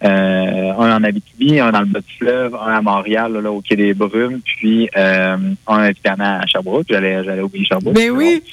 Euh, 0.03 0.73
un 0.73 0.97
en 0.97 1.03
Abitibi, 1.03 1.59
un 1.59 1.71
dans 1.71 1.81
le 1.81 1.85
bas 1.85 1.99
du 1.99 2.13
fleuve, 2.17 2.55
un 2.55 2.77
à 2.77 2.81
Montréal, 2.81 3.33
là, 3.33 3.51
au 3.51 3.61
Quai 3.61 3.75
des 3.75 3.93
Brumes, 3.93 4.41
puis 4.43 4.89
euh, 4.97 5.37
un 5.67 5.85
évidemment 5.85 6.39
à 6.39 6.47
Sherbrooke. 6.47 6.87
J'allais, 6.89 7.23
j'allais 7.23 7.41
oublier 7.41 7.65
Sherbrooke. 7.65 7.95
ben 7.95 8.09
oui 8.09 8.43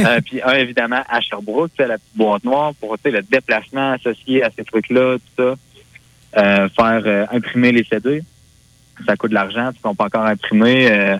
Euh, 0.00 0.20
puis 0.24 0.40
un 0.42 0.52
évidemment 0.54 1.02
à 1.08 1.20
Sherbrooke, 1.20 1.70
c'est 1.76 1.86
la 1.86 1.96
petite 1.98 2.16
boîte 2.16 2.44
noire 2.44 2.72
pour 2.78 2.96
le 3.04 3.22
déplacement 3.22 3.92
associé 3.92 4.42
à 4.42 4.50
ces 4.54 4.64
trucs-là, 4.64 5.16
tout 5.16 5.42
ça. 5.42 5.54
Euh, 6.36 6.68
faire 6.68 7.02
euh, 7.06 7.24
imprimer 7.32 7.72
les 7.72 7.84
CD, 7.84 8.22
ça 9.06 9.16
coûte 9.16 9.30
de 9.30 9.34
l'argent, 9.34 9.70
ils 9.74 9.80
sont 9.80 9.94
pas 9.94 10.04
encore 10.04 10.26
imprimés. 10.26 10.90
euh, 10.90 11.16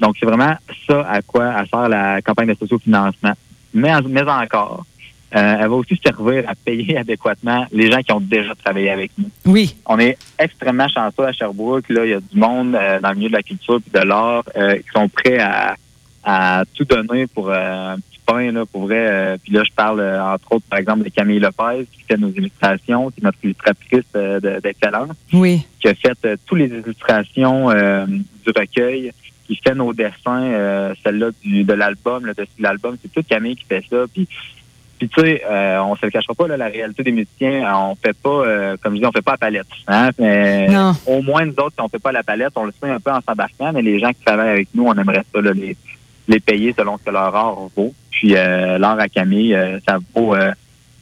donc 0.00 0.16
c'est 0.18 0.26
vraiment 0.26 0.54
ça 0.86 1.06
à 1.08 1.20
quoi 1.20 1.48
à 1.48 1.66
sert 1.66 1.88
la 1.88 2.22
campagne 2.22 2.48
de 2.48 2.54
sociofinancement. 2.54 3.34
Mais, 3.74 3.92
mais 4.08 4.22
encore, 4.22 4.86
euh, 5.34 5.56
elle 5.60 5.68
va 5.68 5.74
aussi 5.74 5.98
servir 6.04 6.44
à 6.48 6.54
payer 6.54 6.96
adéquatement 7.04 7.66
les 7.72 7.90
gens 7.90 8.00
qui 8.00 8.12
ont 8.12 8.20
déjà 8.20 8.54
travaillé 8.54 8.90
avec 8.90 9.10
nous. 9.18 9.28
oui 9.46 9.74
On 9.86 9.98
est 9.98 10.16
extrêmement 10.38 10.88
chanceux 10.88 11.24
à 11.24 11.32
Sherbrooke. 11.32 11.88
Là, 11.88 12.04
il 12.04 12.10
y 12.10 12.14
a 12.14 12.20
du 12.20 12.38
monde 12.38 12.74
euh, 12.74 13.00
dans 13.00 13.10
le 13.10 13.16
milieu 13.16 13.28
de 13.28 13.34
la 13.34 13.42
culture 13.42 13.80
et 13.86 13.98
de 13.98 14.04
l'art 14.04 14.44
euh, 14.56 14.76
qui 14.76 14.88
sont 14.94 15.08
prêts 15.08 15.38
à, 15.38 15.76
à 16.24 16.62
tout 16.74 16.84
donner 16.84 17.26
pour 17.26 17.50
euh, 17.50 17.94
un 17.94 17.96
petit 17.96 18.20
pain, 18.24 18.50
là, 18.52 18.64
pour 18.66 18.82
vrai. 18.86 18.98
euh, 19.08 19.36
puis 19.42 19.52
là, 19.52 19.62
je 19.64 19.72
parle 19.74 20.00
euh, 20.00 20.22
entre 20.22 20.52
autres, 20.52 20.64
par 20.68 20.78
exemple, 20.78 21.04
de 21.04 21.08
Camille 21.10 21.38
Lopez, 21.40 21.86
qui 21.92 22.02
fait 22.02 22.16
nos 22.16 22.30
illustrations, 22.30 23.10
qui 23.10 23.20
est 23.20 23.24
notre 23.24 23.38
illustratrice 23.42 24.04
euh, 24.16 24.40
de- 24.40 24.60
d'excellence, 24.60 25.10
oui 25.32 25.64
qui 25.80 25.88
a 25.88 25.94
fait 25.94 26.18
euh, 26.24 26.36
toutes 26.46 26.58
les 26.58 26.66
illustrations 26.66 27.70
euh, 27.70 28.06
du 28.06 28.50
recueil, 28.56 29.12
qui 29.46 29.54
fait 29.64 29.76
nos 29.76 29.92
dessins, 29.92 30.42
euh, 30.42 30.92
celle-là 31.04 31.28
du, 31.44 31.62
de 31.62 31.72
l'album, 31.72 32.26
le 32.26 32.34
dessus 32.34 32.50
de 32.58 32.62
l'album. 32.64 32.96
C'est 33.00 33.12
tout 33.12 33.22
Camille 33.28 33.54
qui 33.54 33.64
fait 33.64 33.84
ça. 33.88 33.98
Puis 34.12 34.26
puis 34.98 35.08
tu 35.08 35.20
sais, 35.20 35.42
euh, 35.48 35.80
on 35.82 35.94
se 35.96 36.04
le 36.06 36.10
cachera 36.10 36.34
pas, 36.34 36.46
là, 36.48 36.56
la 36.56 36.66
réalité 36.66 37.02
des 37.02 37.12
musiciens, 37.12 37.64
euh, 37.64 37.90
on 37.90 37.94
fait 37.96 38.16
pas, 38.16 38.28
euh, 38.30 38.76
comme 38.82 38.94
je 38.94 39.00
dis, 39.00 39.06
on 39.06 39.12
fait 39.12 39.22
pas 39.22 39.32
à 39.34 39.36
palette. 39.36 39.66
Hein? 39.88 40.10
Mais 40.18 40.68
non 40.68 40.92
au 41.06 41.22
moins, 41.22 41.44
nous 41.44 41.52
autres, 41.52 41.72
si 41.76 41.80
on 41.82 41.88
fait 41.88 41.98
pas 41.98 42.12
la 42.12 42.22
palette, 42.22 42.52
on 42.56 42.64
le 42.64 42.72
fait 42.72 42.90
un 42.90 43.00
peu 43.00 43.10
en 43.10 43.20
s'embarquant, 43.26 43.72
mais 43.74 43.82
les 43.82 43.98
gens 43.98 44.10
qui 44.10 44.24
travaillent 44.24 44.48
avec 44.50 44.68
nous, 44.74 44.84
on 44.86 44.94
aimerait 44.94 45.24
ça 45.34 45.40
là, 45.40 45.52
les, 45.52 45.76
les 46.28 46.40
payer 46.40 46.74
selon 46.76 46.96
ce 46.98 47.04
que 47.04 47.10
leur 47.10 47.34
art 47.34 47.58
vaut. 47.76 47.94
Puis 48.10 48.34
euh, 48.36 48.78
l'art 48.78 48.98
à 48.98 49.08
Camille, 49.08 49.54
euh, 49.54 49.78
ça 49.86 49.98
vaut 50.14 50.34
euh, 50.34 50.50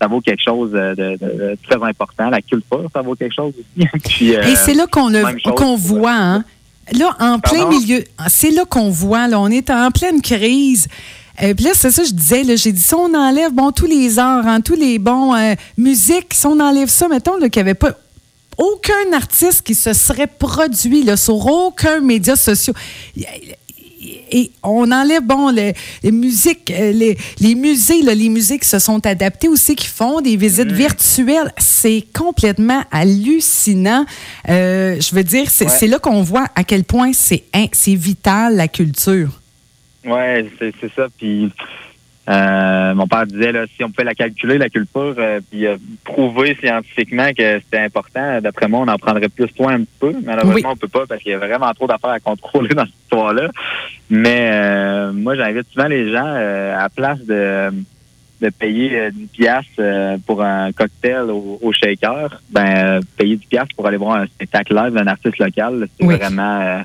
ça 0.00 0.08
vaut 0.08 0.20
quelque 0.20 0.42
chose 0.44 0.72
de, 0.72 0.94
de- 0.96 1.16
de 1.16 1.56
très 1.68 1.80
important. 1.82 2.28
La 2.28 2.42
culture, 2.42 2.90
ça 2.92 3.00
vaut 3.00 3.14
quelque 3.14 3.32
chose 3.34 3.52
aussi. 3.56 3.88
Puis, 4.04 4.34
euh, 4.34 4.42
Et 4.42 4.56
c'est 4.56 4.74
là 4.74 4.86
qu'on 4.90 5.10
qu'on 5.54 5.76
voit, 5.76 6.12
hein? 6.16 6.44
Là, 6.92 7.16
en 7.20 7.38
plein 7.38 7.66
milieu, 7.68 8.04
c'est 8.28 8.50
là 8.50 8.64
qu'on 8.68 8.90
voit, 8.90 9.26
là, 9.28 9.40
on 9.40 9.48
est 9.48 9.70
en 9.70 9.90
pleine 9.90 10.20
crise. 10.20 10.88
Euh, 11.42 11.52
Puis 11.54 11.64
là, 11.64 11.70
c'est 11.74 11.90
ça, 11.90 12.04
je 12.04 12.12
disais, 12.12 12.56
j'ai 12.56 12.72
dit, 12.72 12.80
si 12.82 12.94
on 12.94 13.12
enlève, 13.14 13.52
bon, 13.52 13.72
tous 13.72 13.86
les 13.86 14.18
arts, 14.18 14.46
hein, 14.46 14.60
tous 14.60 14.76
les 14.76 14.98
bons 14.98 15.34
euh, 15.34 15.54
musiques, 15.76 16.32
si 16.32 16.46
on 16.46 16.60
enlève 16.60 16.88
ça, 16.88 17.08
mettons, 17.08 17.38
qu'il 17.38 17.50
n'y 17.56 17.60
avait 17.60 17.74
pas 17.74 17.98
aucun 18.56 19.12
artiste 19.12 19.62
qui 19.62 19.74
se 19.74 19.92
serait 19.92 20.28
produit 20.28 21.02
là, 21.02 21.16
sur 21.16 21.44
aucun 21.46 22.00
média 22.00 22.36
social. 22.36 22.74
Et 24.30 24.50
on 24.62 24.90
enlève, 24.92 25.22
bon, 25.22 25.48
les, 25.48 25.74
les 26.02 26.12
musiques, 26.12 26.70
euh, 26.70 26.92
les, 26.92 27.16
les 27.40 27.54
musées, 27.54 28.02
là, 28.02 28.14
les 28.14 28.28
musées 28.28 28.58
qui 28.58 28.68
se 28.68 28.78
sont 28.78 29.04
adaptés 29.06 29.48
aussi, 29.48 29.74
qui 29.76 29.86
font 29.86 30.20
des 30.20 30.36
visites 30.36 30.70
virtuelles. 30.72 31.52
C'est 31.58 32.04
complètement 32.16 32.82
hallucinant. 32.92 34.04
Euh, 34.48 35.00
je 35.00 35.14
veux 35.14 35.24
dire, 35.24 35.46
c'est 35.50 35.66
Ouais. 35.82 35.88
là 35.88 35.98
qu'on 35.98 36.22
voit 36.22 36.46
à 36.54 36.64
quel 36.64 36.84
point 36.84 37.12
c'est 37.14 37.44
in- 37.54 37.66
c'est 37.72 37.94
vital, 37.94 38.56
la 38.56 38.68
culture. 38.68 39.40
Ouais, 40.04 40.46
c'est 40.58 40.74
c'est 40.80 40.92
ça. 40.94 41.06
Puis 41.18 41.50
euh, 42.28 42.94
mon 42.94 43.06
père 43.06 43.26
disait 43.26 43.52
là, 43.52 43.64
si 43.76 43.84
on 43.84 43.90
pouvait 43.90 44.04
la 44.04 44.14
calculer, 44.14 44.56
la 44.58 44.70
culture, 44.70 45.14
euh, 45.18 45.40
puis 45.50 45.66
euh, 45.66 45.76
prouver 46.04 46.56
scientifiquement 46.60 47.28
que 47.36 47.60
c'était 47.60 47.80
important, 47.80 48.40
d'après 48.40 48.66
moi, 48.68 48.80
on 48.80 48.88
en 48.88 48.96
prendrait 48.98 49.28
plus 49.28 49.48
soin 49.56 49.74
un 49.74 49.80
petit 49.80 49.98
peu. 50.00 50.14
Malheureusement, 50.24 50.54
Oui. 50.54 50.62
on 50.66 50.76
peut 50.76 50.88
pas 50.88 51.04
parce 51.06 51.22
qu'il 51.22 51.32
y 51.32 51.34
a 51.34 51.38
vraiment 51.38 51.72
trop 51.74 51.86
d'affaires 51.86 52.10
à 52.10 52.20
contrôler 52.20 52.68
dans 52.74 52.86
cette 52.86 52.94
histoire-là. 53.04 53.50
Mais 54.10 54.50
euh, 54.52 55.12
moi, 55.12 55.36
j'invite 55.36 55.66
souvent 55.72 55.88
les 55.88 56.10
gens 56.12 56.24
euh, 56.26 56.76
à 56.78 56.88
place 56.88 57.20
de 57.24 57.70
de 58.40 58.50
payer 58.50 58.98
euh, 58.98 59.10
10 59.12 59.26
piastres 59.28 59.70
euh, 59.78 60.18
pour 60.26 60.42
un 60.42 60.72
cocktail 60.72 61.30
au, 61.30 61.58
au 61.62 61.72
shaker, 61.72 62.42
ben 62.50 63.00
payer 63.16 63.36
10 63.36 63.46
piastres 63.46 63.74
pour 63.76 63.86
aller 63.86 63.96
voir 63.96 64.16
un 64.16 64.26
spectacle 64.26 64.74
live 64.74 64.92
d'un 64.92 65.06
artiste 65.06 65.38
local, 65.38 65.86
c'est 65.98 66.04
Oui. 66.04 66.16
vraiment 66.16 66.60
euh, 66.60 66.78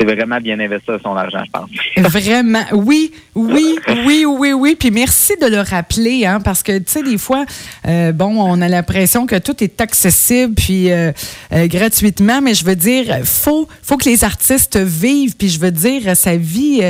c'est 0.00 0.06
vraiment 0.06 0.40
bien 0.40 0.58
investir 0.58 0.98
son 1.02 1.14
argent, 1.14 1.42
je 1.44 1.50
pense. 1.50 1.70
Vraiment, 2.10 2.62
oui, 2.72 3.12
oui, 3.34 3.78
oui, 4.06 4.24
oui, 4.26 4.52
oui. 4.52 4.76
Puis 4.78 4.90
merci 4.90 5.34
de 5.40 5.46
le 5.46 5.60
rappeler, 5.60 6.24
hein, 6.24 6.40
parce 6.40 6.62
que, 6.62 6.78
tu 6.78 6.84
sais, 6.86 7.02
des 7.02 7.18
fois, 7.18 7.44
euh, 7.86 8.12
bon, 8.12 8.40
on 8.40 8.62
a 8.62 8.68
l'impression 8.68 9.26
que 9.26 9.36
tout 9.36 9.62
est 9.62 9.80
accessible 9.80 10.54
puis 10.54 10.90
euh, 10.90 11.12
euh, 11.52 11.66
gratuitement, 11.66 12.40
mais 12.40 12.54
je 12.54 12.64
veux 12.64 12.76
dire, 12.76 13.20
faut, 13.24 13.68
faut 13.82 13.98
que 13.98 14.08
les 14.08 14.24
artistes 14.24 14.78
vivent, 14.78 15.36
puis 15.36 15.50
je 15.50 15.60
veux 15.60 15.70
dire, 15.70 16.16
sa 16.16 16.36
vie 16.36 16.80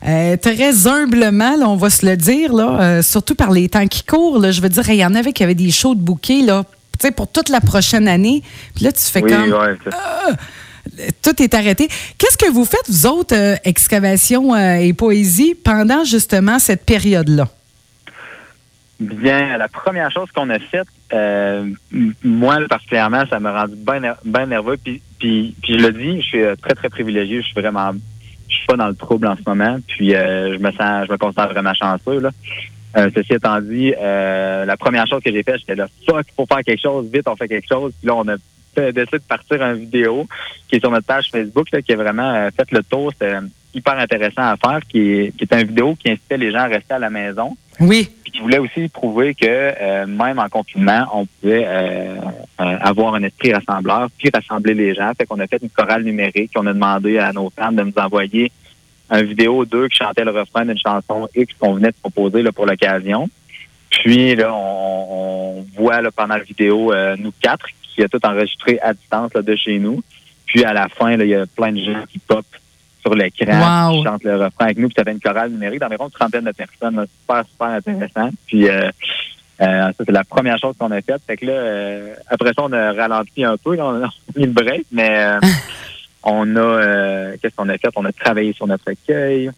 très 0.00 0.86
humblement, 0.86 1.56
là, 1.56 1.68
on 1.68 1.76
va 1.76 1.90
se 1.90 2.06
le 2.06 2.16
dire, 2.16 2.54
là, 2.54 3.02
surtout 3.02 3.34
par 3.34 3.50
les 3.50 3.68
temps 3.68 3.86
qui 3.86 4.04
courent. 4.04 4.38
Là, 4.38 4.52
je 4.52 4.60
veux 4.60 4.68
dire, 4.68 4.88
il 4.88 4.96
y 4.96 5.04
en 5.04 5.14
avait 5.14 5.32
qui 5.32 5.42
avaient 5.42 5.54
des 5.54 5.70
shows 5.70 5.94
de 5.94 6.00
bouquets, 6.00 6.42
là, 6.42 6.64
tu 6.98 7.06
sais, 7.06 7.12
pour 7.12 7.28
toute 7.28 7.48
la 7.48 7.60
prochaine 7.60 8.06
année. 8.06 8.42
Puis 8.74 8.84
là, 8.84 8.92
tu 8.92 9.02
fais 9.02 9.22
Oui, 9.22 9.32
comme 9.32 9.52
ouais, 9.52 9.76
tout 11.22 11.42
est 11.42 11.54
arrêté. 11.54 11.88
Qu'est-ce 12.18 12.36
que 12.36 12.50
vous 12.50 12.64
faites, 12.64 12.88
vous 12.88 13.06
autres, 13.06 13.34
euh, 13.34 13.56
excavation 13.64 14.54
euh, 14.54 14.76
et 14.76 14.92
poésie, 14.92 15.54
pendant 15.54 16.04
justement 16.04 16.58
cette 16.58 16.84
période-là? 16.84 17.48
Bien, 18.98 19.56
la 19.56 19.68
première 19.68 20.10
chose 20.10 20.28
qu'on 20.34 20.50
a 20.50 20.58
faite, 20.58 20.86
euh, 21.12 21.66
moi 22.22 22.58
particulièrement, 22.68 23.24
ça 23.30 23.40
m'a 23.40 23.62
rendu 23.62 23.74
bien 23.76 24.00
ner- 24.00 24.46
nerveux. 24.46 24.76
Puis, 24.76 25.00
puis, 25.18 25.54
puis 25.62 25.78
je 25.78 25.86
le 25.86 25.92
dis, 25.92 26.20
je 26.20 26.26
suis 26.26 26.42
euh, 26.42 26.54
très 26.56 26.74
très 26.74 26.90
privilégié. 26.90 27.40
Je 27.40 27.46
suis 27.46 27.60
vraiment, 27.60 27.92
je 28.48 28.54
suis 28.54 28.66
pas 28.66 28.76
dans 28.76 28.88
le 28.88 28.94
trouble 28.94 29.26
en 29.26 29.36
ce 29.36 29.42
moment. 29.46 29.78
Puis 29.86 30.14
euh, 30.14 30.52
je 30.52 30.58
me 30.58 30.70
sens, 30.72 31.06
je 31.06 31.12
me 31.12 31.16
considère 31.16 31.48
vraiment 31.48 31.72
chanceux 31.72 32.20
là. 32.20 32.30
Ceci 33.14 33.34
étant 33.34 33.60
dit, 33.60 33.92
la 33.92 34.76
première 34.76 35.06
chose 35.06 35.22
que 35.24 35.30
j'ai 35.30 35.44
faite, 35.44 35.60
j'étais 35.60 35.76
là, 35.76 35.86
fuck, 36.04 36.26
faut 36.36 36.44
faire 36.44 36.64
quelque 36.64 36.82
chose, 36.82 37.08
vite, 37.10 37.22
on 37.28 37.36
fait 37.36 37.46
quelque 37.46 37.68
chose. 37.68 37.92
Puis 38.00 38.08
là, 38.08 38.16
on 38.16 38.26
a 38.26 38.34
décidé 38.76 39.18
de 39.18 39.22
partir 39.22 39.62
une 39.62 39.78
vidéo 39.78 40.26
qui 40.68 40.76
est 40.76 40.80
sur 40.80 40.90
notre 40.90 41.06
page 41.06 41.30
Facebook, 41.30 41.68
qui 41.68 41.92
a 41.92 41.96
vraiment 41.96 42.48
fait 42.56 42.70
le 42.70 42.82
tour. 42.82 43.12
C'est 43.20 43.34
hyper 43.74 43.98
intéressant 43.98 44.42
à 44.42 44.56
faire, 44.56 44.80
qui 44.88 45.12
est, 45.12 45.36
qui 45.36 45.44
est 45.44 45.54
une 45.54 45.68
vidéo 45.68 45.94
qui 45.94 46.10
incitait 46.10 46.36
les 46.36 46.50
gens 46.50 46.60
à 46.60 46.66
rester 46.66 46.94
à 46.94 46.98
la 46.98 47.10
maison. 47.10 47.56
Oui. 47.80 48.10
Puis 48.22 48.32
qui 48.32 48.40
voulait 48.40 48.58
aussi 48.58 48.88
prouver 48.88 49.34
que 49.34 50.04
même 50.06 50.38
en 50.38 50.48
confinement, 50.48 51.06
on 51.14 51.26
pouvait 51.26 51.66
avoir 52.58 53.14
un 53.14 53.22
esprit 53.22 53.52
rassembleur, 53.52 54.08
puis 54.18 54.30
rassembler 54.32 54.74
les 54.74 54.94
gens. 54.94 55.12
Fait 55.16 55.26
qu'on 55.26 55.38
a 55.40 55.46
fait 55.46 55.62
une 55.62 55.70
chorale 55.70 56.02
numérique. 56.02 56.52
On 56.56 56.66
a 56.66 56.72
demandé 56.72 57.18
à 57.18 57.32
nos 57.32 57.50
fans 57.50 57.72
de 57.72 57.82
nous 57.82 57.92
envoyer 57.96 58.50
une 59.10 59.24
vidéo 59.24 59.64
d'eux 59.64 59.88
qui 59.88 59.96
chantaient 59.96 60.24
le 60.24 60.30
refrain 60.30 60.64
d'une 60.64 60.78
chanson 60.78 61.28
X 61.34 61.52
qu'on 61.58 61.74
venait 61.74 61.88
de 61.88 61.96
proposer 62.00 62.42
là, 62.42 62.52
pour 62.52 62.66
l'occasion. 62.66 63.28
Puis 63.90 64.36
là, 64.36 64.54
on, 64.54 65.66
voit 65.76 66.00
là, 66.00 66.10
pendant 66.10 66.36
la 66.36 66.44
vidéo 66.44 66.92
euh, 66.92 67.16
nous 67.18 67.32
quatre 67.40 67.66
qui 68.00 68.04
a 68.16 68.18
tout 68.18 68.24
enregistré 68.26 68.78
à 68.80 68.92
distance 68.94 69.34
là, 69.34 69.42
de 69.42 69.56
chez 69.56 69.78
nous. 69.78 70.02
Puis 70.46 70.64
à 70.64 70.72
la 70.72 70.88
fin, 70.88 71.12
il 71.12 71.28
y 71.28 71.34
a 71.34 71.46
plein 71.46 71.72
de 71.72 71.80
gens 71.80 72.04
qui 72.10 72.18
pop 72.18 72.44
sur 73.00 73.14
l'écran, 73.14 73.92
qui 73.92 74.02
chantent 74.02 74.24
le 74.24 74.36
refrain 74.36 74.66
avec 74.66 74.78
nous. 74.78 74.88
Puis 74.88 74.96
ça 74.96 75.04
fait 75.04 75.12
une 75.12 75.20
chorale 75.20 75.50
numérique 75.50 75.80
d'environ 75.80 76.06
une 76.06 76.10
trentaine 76.10 76.44
de 76.44 76.52
personnes. 76.52 77.06
super, 77.20 77.44
super 77.50 77.68
intéressant. 77.68 78.30
Puis 78.46 78.68
euh, 78.68 78.90
euh, 79.60 79.92
ça, 79.92 79.94
c'est 79.98 80.12
la 80.12 80.24
première 80.24 80.58
chose 80.58 80.74
qu'on 80.78 80.90
a 80.90 81.00
faite. 81.00 81.22
Fait 81.26 81.36
que 81.36 81.46
là, 81.46 82.14
après 82.28 82.52
ça, 82.52 82.62
on 82.62 82.72
a 82.72 82.92
ralenti 82.92 83.44
un 83.44 83.56
peu. 83.56 83.80
on 83.80 84.04
a 84.04 84.08
mis 84.36 84.46
le 84.46 84.52
break, 84.52 84.86
mais 84.90 85.38
on 86.22 86.56
a 86.56 87.36
qu'est-ce 87.36 87.54
qu'on 87.54 87.68
a 87.68 87.78
fait? 87.78 87.90
On 87.96 88.04
a 88.04 88.12
travaillé 88.12 88.52
sur 88.52 88.66
notre 88.66 88.84
recueil. 88.86 89.50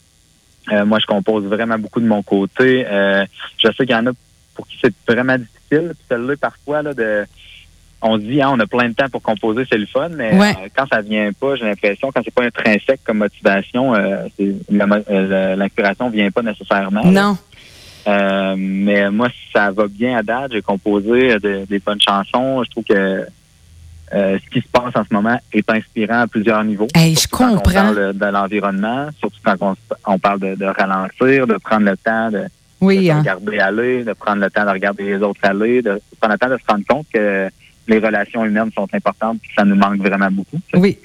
Euh, 0.71 0.85
moi, 0.85 0.99
je 1.01 1.07
compose 1.07 1.45
vraiment 1.45 1.79
beaucoup 1.79 2.01
de 2.01 2.07
mon 2.07 2.23
côté. 2.23 2.85
Euh, 2.87 3.25
je 3.59 3.69
sais 3.69 3.85
qu'il 3.85 3.91
y 3.91 3.95
en 3.95 4.07
a 4.07 4.13
pour 4.55 4.67
qui 4.67 4.79
c'est 4.81 4.95
vraiment 5.09 5.37
difficile. 5.37 5.95
Celle-là, 6.09 6.35
parfois, 6.41 6.83
là, 6.83 6.95
de, 6.95 7.25
on 8.03 8.17
se 8.17 8.23
dit, 8.23 8.43
hein, 8.43 8.51
on 8.53 8.61
a 8.61 8.67
plein 8.67 8.89
de 8.89 8.95
temps 8.95 9.09
pour 9.11 9.23
composer, 9.23 9.65
c'est 9.71 9.79
le 9.79 9.87
fun, 9.87 10.09
mais 10.11 10.33
euh, 10.35 10.69
quand 10.77 10.87
ça 10.87 11.01
vient 11.01 11.31
pas, 11.33 11.57
j'ai 11.57 11.65
l'impression, 11.65 12.11
quand 12.13 12.21
c'est 12.25 12.35
pas 12.35 12.45
intrinsèque 12.45 13.01
comme 13.05 13.19
motivation, 13.19 13.95
euh, 13.95 14.27
l'inspiration 15.57 16.11
vient 16.11 16.31
pas 16.31 16.43
nécessairement. 16.43 17.05
Non. 17.05 17.37
mais 18.57 19.11
moi, 19.11 19.29
ça 19.53 19.71
va 19.71 19.87
bien 19.89 20.19
à 20.19 20.23
date. 20.23 20.53
J'ai 20.53 20.63
composé 20.63 21.39
des 21.41 21.79
bonnes 21.79 22.01
chansons. 22.01 22.65
Je 22.65 22.71
trouve 22.71 22.85
que 22.85 23.27
euh, 24.15 24.39
ce 24.45 24.51
qui 24.51 24.61
se 24.61 24.71
passe 24.71 24.95
en 24.95 25.05
ce 25.05 25.15
moment 25.15 25.39
est 25.55 25.71
inspirant 25.71 26.21
à 26.21 26.27
plusieurs 26.27 26.63
niveaux. 26.65 26.87
je 26.95 27.29
comprends. 27.29 27.57
Quand 27.57 27.57
on 27.57 27.61
parle 27.61 28.13
de 28.13 28.27
l'environnement, 28.27 29.09
surtout 29.19 29.39
quand 29.43 29.75
on, 30.07 30.19
parle 30.19 30.41
de, 30.41 30.65
ralentir, 30.67 31.47
de 31.47 31.55
prendre 31.55 31.87
le 31.87 31.97
temps 31.97 32.31
de, 32.31 32.41
hein. 32.41 32.49
regarder 33.19 33.59
aller, 33.59 34.05
de 34.05 34.13
prendre 34.13 34.43
le 34.43 34.51
temps 34.51 34.67
de 34.67 34.71
regarder 34.71 35.05
les 35.05 35.23
autres 35.23 35.41
aller, 35.45 35.81
de 35.81 35.99
prendre 36.21 36.35
le 36.35 36.39
temps 36.39 36.51
de 36.51 36.59
se 36.59 36.65
rendre 36.69 36.85
compte 36.87 37.07
que 37.13 37.49
les 37.89 37.99
relations 37.99 38.45
humaines 38.45 38.71
sont 38.75 38.89
importantes 38.93 39.41
que 39.41 39.53
ça 39.57 39.65
nous 39.65 39.77
manque 39.77 39.99
vraiment 39.99 40.31
beaucoup. 40.31 40.61
Oui. 40.75 40.99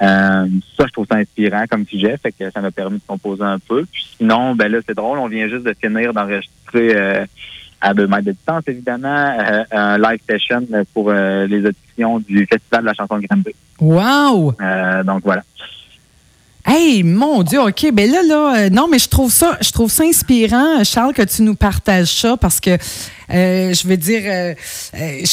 Euh, 0.00 0.46
ça, 0.76 0.86
je 0.86 0.92
trouve 0.92 1.06
ça 1.10 1.16
inspirant 1.16 1.64
comme 1.68 1.84
sujet, 1.86 2.16
fait 2.22 2.32
que 2.32 2.50
ça 2.50 2.60
m'a 2.60 2.70
permis 2.70 2.98
de 2.98 3.02
composer 3.06 3.42
un 3.42 3.58
peu. 3.58 3.84
Puis 3.90 4.06
sinon, 4.18 4.54
ben 4.54 4.70
là, 4.70 4.78
c'est 4.86 4.94
drôle, 4.94 5.18
on 5.18 5.26
vient 5.26 5.48
juste 5.48 5.64
de 5.64 5.74
finir 5.80 6.12
d'enregistrer 6.12 6.96
euh, 6.96 7.26
à 7.80 7.94
deux 7.94 8.06
mètres 8.06 8.24
de 8.24 8.32
distance, 8.32 8.62
évidemment, 8.68 9.36
euh, 9.38 9.64
un 9.72 9.98
live 9.98 10.20
session 10.28 10.66
pour 10.94 11.12
les 11.12 11.66
auditions 11.66 12.20
du 12.20 12.46
Festival 12.46 12.82
de 12.82 12.86
la 12.86 12.94
chanson 12.94 13.18
de 13.18 13.26
Granby. 13.26 13.54
Wow! 13.80 14.54
Donc 15.04 15.22
voilà. 15.24 15.42
Hey, 16.70 17.02
mon 17.02 17.42
Dieu, 17.44 17.62
OK. 17.62 17.90
Ben 17.94 18.10
là, 18.10 18.22
là, 18.22 18.68
non, 18.68 18.88
mais 18.88 18.98
je 18.98 19.08
trouve 19.08 19.32
ça, 19.32 19.56
je 19.62 19.70
trouve 19.70 19.90
ça 19.90 20.04
inspirant, 20.04 20.84
Charles, 20.84 21.14
que 21.14 21.22
tu 21.22 21.40
nous 21.40 21.54
partages 21.54 22.12
ça 22.12 22.36
parce 22.36 22.60
que 22.60 22.76
je 23.30 23.88
veux 23.88 23.96
dire, 23.96 24.54
tu 24.92 25.26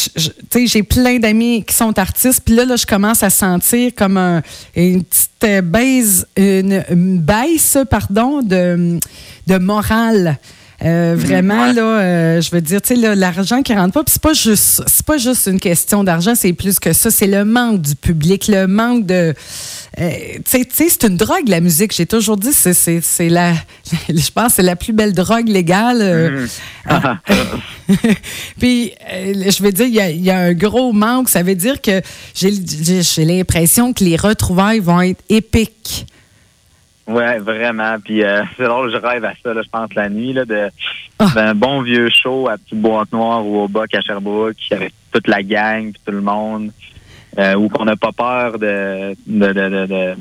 sais, 0.49 0.67
j'ai 0.67 0.83
plein 0.83 1.19
d'amis 1.19 1.65
qui 1.65 1.75
sont 1.75 1.99
artistes, 1.99 2.41
puis 2.45 2.55
là, 2.55 2.63
là, 2.63 2.77
je 2.77 2.85
commence 2.85 3.21
à 3.21 3.29
sentir 3.29 3.91
comme 3.97 4.15
un, 4.15 4.43
une 4.77 5.03
petite 5.03 5.65
baisse, 5.65 6.25
une, 6.37 7.19
baisse, 7.19 7.79
pardon, 7.89 8.41
de 8.41 9.57
morale. 9.59 10.39
Euh, 10.83 11.15
vraiment, 11.17 11.71
là, 11.71 11.81
euh, 11.81 12.41
je 12.41 12.51
veux 12.51 12.59
dire, 12.59 12.81
tu 12.81 12.95
sais, 12.95 13.15
l'argent 13.15 13.61
qui 13.61 13.73
rentre 13.73 13.93
pas, 13.93 14.03
puis 14.03 14.11
c'est 14.11 14.21
pas 14.21 14.33
juste, 14.33 14.83
c'est 14.87 15.05
pas 15.05 15.17
juste 15.17 15.47
une 15.47 15.59
question 15.59 16.03
d'argent, 16.03 16.35
c'est 16.35 16.51
plus 16.51 16.79
que 16.79 16.91
ça. 16.91 17.11
C'est 17.11 17.27
le 17.27 17.45
manque 17.45 17.81
du 17.81 17.95
public, 17.95 18.47
le 18.49 18.67
manque 18.67 19.05
de. 19.05 19.33
Euh, 19.99 20.11
tu 20.45 20.65
sais, 20.69 20.89
c'est 20.89 21.03
une 21.05 21.15
drogue, 21.15 21.47
la 21.47 21.61
musique. 21.61 21.93
J'ai 21.95 22.05
toujours 22.05 22.35
dit, 22.35 22.51
c'est, 22.51 22.73
c'est, 22.73 23.29
la. 23.29 23.53
Je 24.09 24.31
pense 24.31 24.55
c'est 24.55 24.63
la 24.63 24.75
plus 24.75 24.91
belle 24.91 25.13
drogue 25.13 25.47
légale. 25.47 26.47
Mm-hmm. 26.89 27.17
puis, 28.59 28.93
je 29.09 29.63
veux 29.63 29.71
dire, 29.71 29.85
il 29.85 29.93
y 29.93 30.01
a, 30.01 30.09
y 30.09 30.29
a, 30.29 30.39
un 30.39 30.53
gros 30.53 30.91
manque. 30.91 31.29
Ça 31.29 31.41
veut 31.41 31.55
dire 31.55 31.81
que 31.81 32.01
j'ai, 32.33 32.51
j'ai 33.01 33.25
l'impression 33.25 33.93
que 33.93 34.03
les 34.03 34.17
retrouvailles 34.17 34.79
vont 34.79 35.01
être 35.01 35.21
épiques. 35.29 36.05
Ouais, 37.07 37.39
vraiment. 37.39 37.97
Puis 38.03 38.23
euh, 38.23 38.43
c'est 38.57 38.63
drôle, 38.63 38.91
je 38.91 38.97
rêve 38.97 39.25
à 39.25 39.33
ça, 39.41 39.53
là, 39.53 39.61
je 39.61 39.69
pense, 39.69 39.93
la 39.93 40.09
nuit, 40.09 40.33
là, 40.33 40.45
de 40.45 40.69
ah. 41.19 41.27
d'un 41.35 41.55
bon 41.55 41.81
vieux 41.81 42.09
show 42.09 42.47
à 42.49 42.57
Petite 42.57 42.81
Boîte 42.81 43.11
Noire 43.11 43.45
ou 43.45 43.61
au 43.61 43.67
Bac 43.67 43.93
à 43.93 44.01
Sherbrooke, 44.01 44.57
avec 44.71 44.93
toute 45.11 45.27
la 45.27 45.43
gang, 45.43 45.91
puis 45.91 46.01
tout 46.05 46.11
le 46.11 46.21
monde, 46.21 46.71
euh, 47.37 47.55
où 47.55 47.69
qu'on 47.69 47.85
n'a 47.85 47.95
pas 47.95 48.11
peur 48.11 48.57
de, 48.59 49.15
de, 49.27 49.53
de, 49.53 49.85
de 49.85 50.15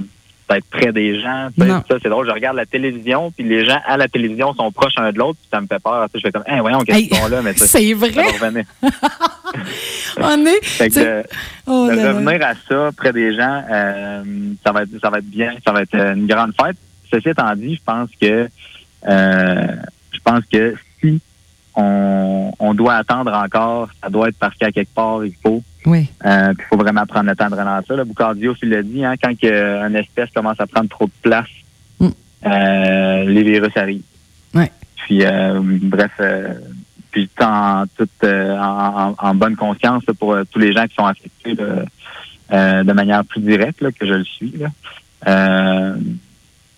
d'être 0.55 0.69
près 0.71 0.93
des 0.93 1.21
gens. 1.21 1.49
Ça, 1.59 1.97
c'est 2.03 2.09
drôle. 2.09 2.27
Je 2.27 2.33
regarde 2.33 2.57
la 2.57 2.67
télévision, 2.67 3.31
puis 3.31 3.45
les 3.45 3.65
gens 3.65 3.81
à 3.87 3.97
la 3.97 4.09
télévision 4.09 4.55
sont 4.55 4.71
proches 4.71 4.95
un 4.97 5.13
de 5.13 5.19
l'autre, 5.19 5.39
puis 5.41 5.49
ça 5.53 5.61
me 5.61 5.67
fait 5.67 5.83
peur. 5.83 6.07
Je 6.15 6.21
fais 6.21 6.31
comme, 6.31 6.45
hey, 6.47 6.61
voyons, 6.61 6.81
qu'est-ce 6.81 7.09
qu'ils 7.09 7.31
là? 7.31 7.43
Mais 7.43 7.53
c'est 7.57 7.95
vrai. 7.95 8.13
On 10.21 10.47
est. 10.47 10.65
Fait 10.65 10.91
que, 10.91 11.25
oh 11.67 11.89
de 11.89 12.09
revenir 12.09 12.47
à 12.47 12.55
ça 12.69 12.91
près 12.97 13.13
des 13.13 13.35
gens, 13.35 13.63
euh, 13.71 14.23
ça 14.65 14.73
va 14.73 14.83
être, 14.83 15.01
ça 15.01 15.11
va 15.11 15.19
être 15.19 15.31
bien. 15.31 15.55
Ça 15.65 15.73
va 15.73 15.83
être 15.83 15.95
une 15.95 16.27
grande 16.27 16.53
fête. 16.61 16.77
Ceci 17.11 17.31
étant 17.31 17.55
dit, 17.55 17.75
je 17.75 17.83
pense 17.85 18.11
que, 18.21 18.49
euh, 19.09 19.67
je 20.13 20.19
pense 20.25 20.45
que 20.51 20.75
si 21.01 21.21
on, 21.75 22.53
on 22.59 22.75
doit 22.75 22.95
attendre 22.95 23.33
encore, 23.33 23.89
ça 24.03 24.09
doit 24.09 24.29
être 24.29 24.39
parce 24.39 24.55
qu'à 24.57 24.73
quelque 24.73 24.95
part, 24.95 25.25
il 25.25 25.35
faut 25.43 25.63
oui. 25.87 26.11
Euh, 26.25 26.55
il 26.59 26.65
faut 26.65 26.77
vraiment 26.77 27.05
prendre 27.05 27.29
le 27.29 27.37
temps 27.37 27.51
de 27.51 27.55
ralentir. 27.55 27.97
Là. 27.97 28.05
Boucardio, 28.05 28.55
il 28.63 28.71
l'a 28.71 28.83
dit, 28.83 29.05
hein, 29.05 29.15
quand 29.23 29.33
une 29.43 29.97
espèce 29.97 30.31
commence 30.31 30.59
à 30.59 30.67
prendre 30.67 30.89
trop 30.89 31.07
de 31.07 31.13
place, 31.21 31.49
mm. 32.01 32.09
euh, 32.47 33.25
les 33.25 33.43
virus 33.43 33.77
arrivent. 33.77 34.03
Oui. 34.55 34.65
Puis, 34.97 35.25
euh, 35.25 35.61
bref, 35.63 36.13
euh, 36.21 36.55
puis 37.11 37.29
en, 37.41 37.85
toute, 37.97 38.25
en, 38.25 39.15
en, 39.19 39.35
bonne 39.35 39.57
conscience 39.57 40.05
pour 40.19 40.37
tous 40.51 40.59
les 40.59 40.73
gens 40.73 40.87
qui 40.87 40.95
sont 40.95 41.07
affectés 41.07 41.55
de 41.55 42.93
manière 42.93 43.25
plus 43.25 43.41
directe 43.41 43.81
que 43.93 44.07
je 44.07 44.15
le 44.15 44.25
suis. 44.25 44.55
Là. 44.57 45.95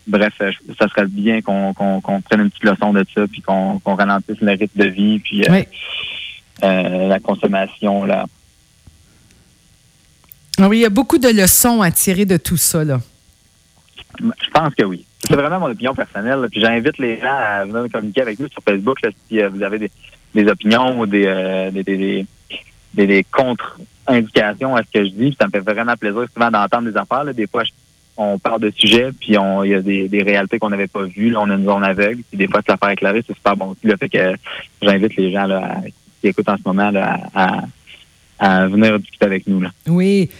bref, 0.06 0.34
ça 0.78 0.88
serait 0.88 1.06
bien 1.06 1.40
qu'on 1.40 1.72
prenne 1.72 2.40
une 2.40 2.50
petite 2.50 2.64
leçon 2.64 2.92
de 2.92 3.06
ça, 3.14 3.26
puis 3.28 3.40
qu'on 3.40 3.80
ralentisse 3.84 4.40
le 4.40 4.52
rythme 4.52 4.78
de 4.78 4.88
vie, 4.88 5.20
puis 5.20 5.44
la 6.60 7.20
consommation 7.20 8.04
là 8.04 8.26
ah 10.58 10.68
oui, 10.68 10.78
il 10.78 10.82
y 10.82 10.86
a 10.86 10.90
beaucoup 10.90 11.18
de 11.18 11.28
leçons 11.28 11.82
à 11.82 11.90
tirer 11.90 12.24
de 12.24 12.36
tout 12.36 12.56
ça. 12.56 12.82
Là. 12.82 13.00
Je 14.20 14.50
pense 14.52 14.74
que 14.74 14.84
oui. 14.84 15.04
C'est 15.28 15.36
vraiment 15.36 15.60
mon 15.60 15.70
opinion 15.70 15.94
personnelle. 15.94 16.46
Puis 16.50 16.60
j'invite 16.60 16.98
les 16.98 17.18
gens 17.20 17.36
à 17.36 17.64
venir 17.64 17.90
communiquer 17.92 18.22
avec 18.22 18.38
nous 18.38 18.48
sur 18.48 18.62
Facebook 18.62 18.98
si 19.28 19.40
euh, 19.40 19.48
vous 19.48 19.62
avez 19.62 19.90
des, 20.34 20.48
opinions 20.48 20.98
ou 20.98 21.04
euh, 21.04 21.70
des, 21.70 21.82
des, 21.82 22.26
des, 22.94 23.24
contre-indications 23.24 24.76
à 24.76 24.82
ce 24.82 24.98
que 24.98 25.04
je 25.04 25.10
dis. 25.10 25.36
ça 25.38 25.46
me 25.46 25.50
fait 25.50 25.60
vraiment 25.60 25.96
plaisir 25.96 26.24
souvent 26.32 26.50
d'entendre 26.50 26.90
des 26.90 26.96
affaires. 26.96 27.24
Des 27.34 27.46
fois, 27.46 27.64
on 28.16 28.38
parle 28.38 28.60
de 28.62 28.72
sujets, 28.74 29.10
puis 29.12 29.34
il 29.34 29.70
y 29.70 29.74
a 29.74 29.82
des, 29.82 30.22
réalités 30.22 30.58
qu'on 30.58 30.70
n'avait 30.70 30.86
pas 30.86 31.04
vues. 31.04 31.30
Là, 31.30 31.40
on 31.40 31.50
a 31.50 31.54
une 31.54 31.64
zone 31.64 31.84
aveugle. 31.84 32.22
Puis 32.28 32.38
des 32.38 32.48
fois, 32.48 32.62
se 32.62 32.72
la 32.72 32.78
faire 32.78 33.12
c'est 33.26 33.34
super 33.34 33.56
bon 33.56 33.70
aussi. 33.72 33.96
fait 33.98 34.08
que 34.08 34.34
j'invite 34.80 35.16
les 35.16 35.32
gens 35.32 35.46
là, 35.46 35.80
qui 36.20 36.28
écoutent 36.28 36.48
en 36.48 36.56
ce 36.56 36.62
moment 36.64 36.90
là, 36.90 37.20
à 37.34 37.62
venir 38.40 38.98
discuter 38.98 39.24
avec 39.24 39.46
nous. 39.46 39.60
Là. 39.60 39.72
Oui. 39.86 40.30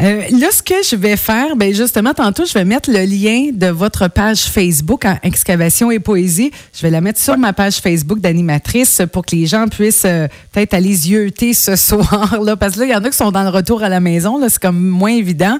Euh, 0.00 0.22
là, 0.30 0.46
ce 0.52 0.62
que 0.62 0.74
je 0.88 0.94
vais 0.94 1.16
faire, 1.16 1.56
ben 1.56 1.74
justement, 1.74 2.14
tantôt, 2.14 2.44
je 2.44 2.54
vais 2.54 2.64
mettre 2.64 2.88
le 2.90 3.04
lien 3.04 3.50
de 3.52 3.66
votre 3.66 4.06
page 4.08 4.44
Facebook 4.44 5.04
en 5.04 5.18
Excavation 5.24 5.90
et 5.90 5.98
Poésie. 5.98 6.52
Je 6.72 6.82
vais 6.82 6.90
la 6.90 7.00
mettre 7.00 7.18
sur 7.18 7.36
ma 7.36 7.52
page 7.52 7.78
Facebook 7.78 8.20
d'animatrice 8.20 9.02
pour 9.12 9.26
que 9.26 9.34
les 9.34 9.46
gens 9.46 9.66
puissent 9.66 10.04
euh, 10.04 10.28
peut-être 10.52 10.74
aller 10.74 11.08
yeuter 11.08 11.52
ce 11.52 11.74
soir. 11.76 12.40
Là, 12.40 12.56
parce 12.56 12.74
que 12.74 12.80
là, 12.80 12.86
il 12.86 12.92
y 12.92 12.94
en 12.94 13.02
a 13.02 13.10
qui 13.10 13.16
sont 13.16 13.32
dans 13.32 13.42
le 13.42 13.48
retour 13.48 13.82
à 13.82 13.88
la 13.88 13.98
maison. 13.98 14.38
Là, 14.38 14.48
c'est 14.48 14.62
comme 14.62 14.78
moins 14.78 15.10
évident. 15.10 15.58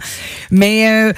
Mais 0.52 0.88
euh, 0.88 1.12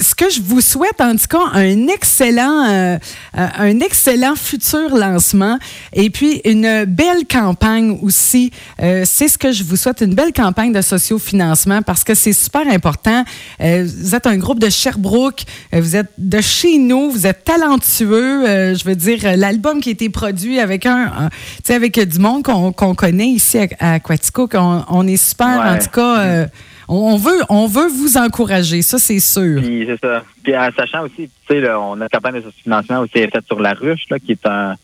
ce 0.00 0.14
que 0.14 0.30
je 0.30 0.40
vous 0.40 0.62
souhaite, 0.62 1.00
en 1.00 1.16
tout 1.16 1.26
cas, 1.28 1.44
un 1.52 1.88
excellent, 1.88 2.98
un 3.34 3.80
excellent 3.80 4.36
futur 4.36 4.94
lancement 4.94 5.58
et 5.92 6.08
puis 6.08 6.40
une 6.44 6.84
belle 6.84 7.26
campagne 7.30 7.98
aussi. 8.02 8.50
c'est 8.78 9.28
ce 9.28 9.38
que 9.38 9.52
je 9.52 9.64
vous 9.64 9.76
souhaite, 9.76 10.00
une 10.00 10.14
belle 10.14 10.32
campagne 10.32 10.72
de 10.72 10.80
sociofinancement 10.80 11.82
parce 11.82 12.04
que 12.04 12.14
c'est 12.14 12.32
important. 12.62 13.24
Euh, 13.60 13.86
vous 14.02 14.14
êtes 14.14 14.26
un 14.26 14.36
groupe 14.36 14.58
de 14.58 14.70
Sherbrooke, 14.70 15.42
euh, 15.74 15.80
vous 15.80 15.96
êtes 15.96 16.12
de 16.18 16.40
chez 16.40 16.78
nous, 16.78 17.10
vous 17.10 17.26
êtes 17.26 17.44
talentueux. 17.44 18.46
Euh, 18.48 18.74
je 18.74 18.84
veux 18.84 18.94
dire, 18.96 19.36
l'album 19.36 19.80
qui 19.80 19.90
a 19.90 19.92
été 19.92 20.08
produit 20.08 20.60
avec 20.60 20.86
un, 20.86 21.30
avec 21.68 21.98
du 22.00 22.18
monde 22.18 22.42
qu'on 22.42 22.94
connaît 22.94 23.28
ici 23.28 23.58
à, 23.80 23.94
Aquatico, 23.94 24.48
qu'on 24.48 24.84
on 24.88 25.06
est 25.06 25.16
super, 25.16 25.60
en 25.60 25.78
tout 25.78 25.90
cas. 25.90 26.46
On 26.86 27.16
veut, 27.16 27.40
on 27.48 27.66
veut 27.66 27.88
vous 27.88 28.18
encourager, 28.18 28.82
ça, 28.82 28.98
c'est 28.98 29.18
sûr. 29.18 29.62
Puis 29.62 29.86
c'est 29.88 29.98
ça. 30.06 30.22
Puis 30.42 30.54
en 30.54 30.68
sachant 30.76 31.04
aussi, 31.04 31.16
tu 31.16 31.30
sais, 31.48 31.60
là, 31.60 31.80
on 31.80 31.98
a 32.00 32.08
campagne 32.10 32.34
de 32.42 32.44
financement 32.62 33.00
aussi 33.00 33.18
est 33.18 33.30
faite 33.32 33.46
sur 33.46 33.58
La 33.58 33.72
Ruche, 33.72 34.02
là, 34.10 34.18
qui 34.18 34.32
est 34.32 34.46
un, 34.46 34.76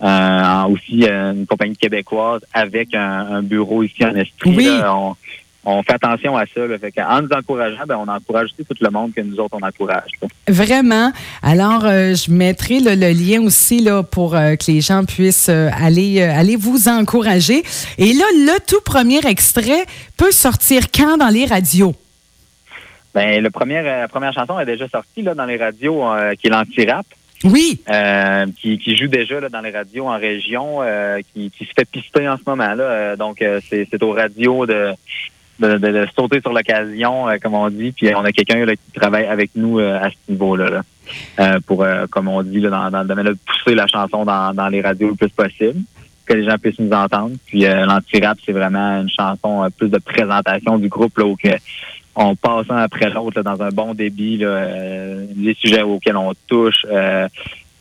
un- 0.00 0.64
aussi 0.66 1.04
une 1.04 1.46
compagnie 1.46 1.76
québécoise 1.76 2.42
avec 2.52 2.94
un, 2.94 3.26
un 3.32 3.42
bureau 3.42 3.82
ici 3.82 4.04
en 4.04 4.14
Estrie. 4.14 4.54
Oui. 4.56 4.66
là. 4.66 4.94
on, 4.94 5.16
on 5.64 5.82
fait 5.82 5.94
attention 5.94 6.36
à 6.36 6.44
ça. 6.46 6.66
Là. 6.66 6.78
Fait 6.78 6.92
en 7.02 7.22
nous 7.22 7.28
encourageant, 7.32 7.84
ben, 7.86 7.96
on 7.96 8.08
encourage 8.08 8.46
aussi 8.46 8.64
tout 8.64 8.76
le 8.80 8.90
monde 8.90 9.12
que 9.14 9.20
nous 9.20 9.38
autres, 9.38 9.56
on 9.60 9.66
encourage. 9.66 10.10
là. 10.22 10.28
Vraiment. 10.48 11.12
Alors, 11.42 11.84
euh, 11.84 12.14
je 12.14 12.30
mettrai 12.30 12.80
le, 12.80 12.94
le 12.94 13.10
lien 13.12 13.42
aussi 13.42 13.80
là, 13.80 14.02
pour 14.02 14.34
euh, 14.34 14.56
que 14.56 14.70
les 14.70 14.80
gens 14.80 15.04
puissent 15.04 15.48
euh, 15.50 15.68
aller, 15.78 16.22
aller 16.22 16.56
vous 16.56 16.88
encourager. 16.88 17.62
Et 17.98 18.12
là, 18.14 18.24
le 18.34 18.58
tout 18.66 18.80
premier 18.84 19.20
extrait 19.26 19.84
peut 20.16 20.32
sortir 20.32 20.90
quand 20.90 21.16
dans 21.18 21.28
les 21.28 21.44
radios? 21.44 21.94
Ben, 23.14 23.42
le 23.42 23.50
premier, 23.50 23.82
la 23.82 24.08
première 24.08 24.32
chanson 24.32 24.58
est 24.60 24.66
déjà 24.66 24.88
sortie 24.88 25.22
là, 25.22 25.34
dans 25.34 25.46
les 25.46 25.56
radios, 25.56 26.02
qui 26.40 26.46
est 26.46 26.50
l'anti-rap. 26.50 27.06
Oui. 27.44 27.80
euh, 27.88 28.46
qui, 28.60 28.78
qui 28.78 28.96
joue 28.96 29.06
déjà 29.06 29.38
là, 29.38 29.48
dans 29.48 29.60
les 29.60 29.70
radios 29.70 30.08
en 30.08 30.18
région, 30.18 30.82
euh, 30.82 31.20
qui, 31.32 31.50
qui 31.52 31.64
se 31.64 31.70
fait 31.76 31.88
pister 31.88 32.28
en 32.28 32.36
ce 32.36 32.42
moment. 32.46 32.74
là. 32.74 32.84
Euh, 32.84 33.16
donc, 33.16 33.44
c'est 33.68 33.86
c'est 33.90 34.02
aux 34.02 34.12
radios 34.12 34.66
de, 34.66 34.90
de, 35.58 35.76
de- 35.78 35.92
de 35.92 36.06
sauter 36.16 36.40
sur 36.40 36.52
l'occasion, 36.52 37.28
euh, 37.28 37.36
comme 37.42 37.54
on 37.54 37.68
dit. 37.70 37.92
Puis, 37.92 38.14
on 38.14 38.24
a 38.24 38.32
quelqu'un 38.32 38.64
qui 38.66 38.92
travaille 38.94 39.26
avec 39.26 39.50
nous 39.54 39.78
euh, 39.78 39.98
à 40.00 40.10
ce 40.10 40.16
niveau-là, 40.30 40.70
là, 40.70 40.82
euh, 41.40 41.60
pour, 41.66 41.82
euh, 41.82 42.06
comme 42.10 42.28
on 42.28 42.42
dit, 42.42 42.60
là, 42.60 42.70
dans, 42.70 42.90
dans 42.90 43.02
le 43.02 43.08
domaine 43.08 43.26
de 43.26 43.36
pousser 43.46 43.74
la 43.74 43.86
chanson 43.86 44.24
dans, 44.24 44.54
dans 44.54 44.68
les 44.68 44.80
radios 44.80 45.08
le 45.08 45.14
plus 45.14 45.28
possible, 45.30 45.80
que 46.26 46.34
les 46.34 46.44
gens 46.44 46.58
puissent 46.58 46.78
nous 46.78 46.92
entendre. 46.92 47.32
Puis, 47.46 47.60
l'anti-rap, 47.62 48.38
c'est 48.44 48.52
vraiment 48.52 49.00
une 49.00 49.08
chanson 49.10 49.66
plus 49.76 49.88
de 49.88 49.98
présentation 49.98 50.78
du 50.78 50.88
groupe, 50.88 51.16
là, 51.18 51.24
où 51.24 51.36
que 51.36 51.48
on 52.20 52.34
passe 52.34 52.66
un 52.68 52.78
après 52.78 53.08
l'autre 53.10 53.42
dans 53.42 53.62
un 53.62 53.68
bon 53.70 53.94
débit, 53.94 54.38
là, 54.38 54.66
les 55.36 55.54
sujets 55.54 55.82
auxquels 55.82 56.16
on 56.16 56.32
touche, 56.48 56.84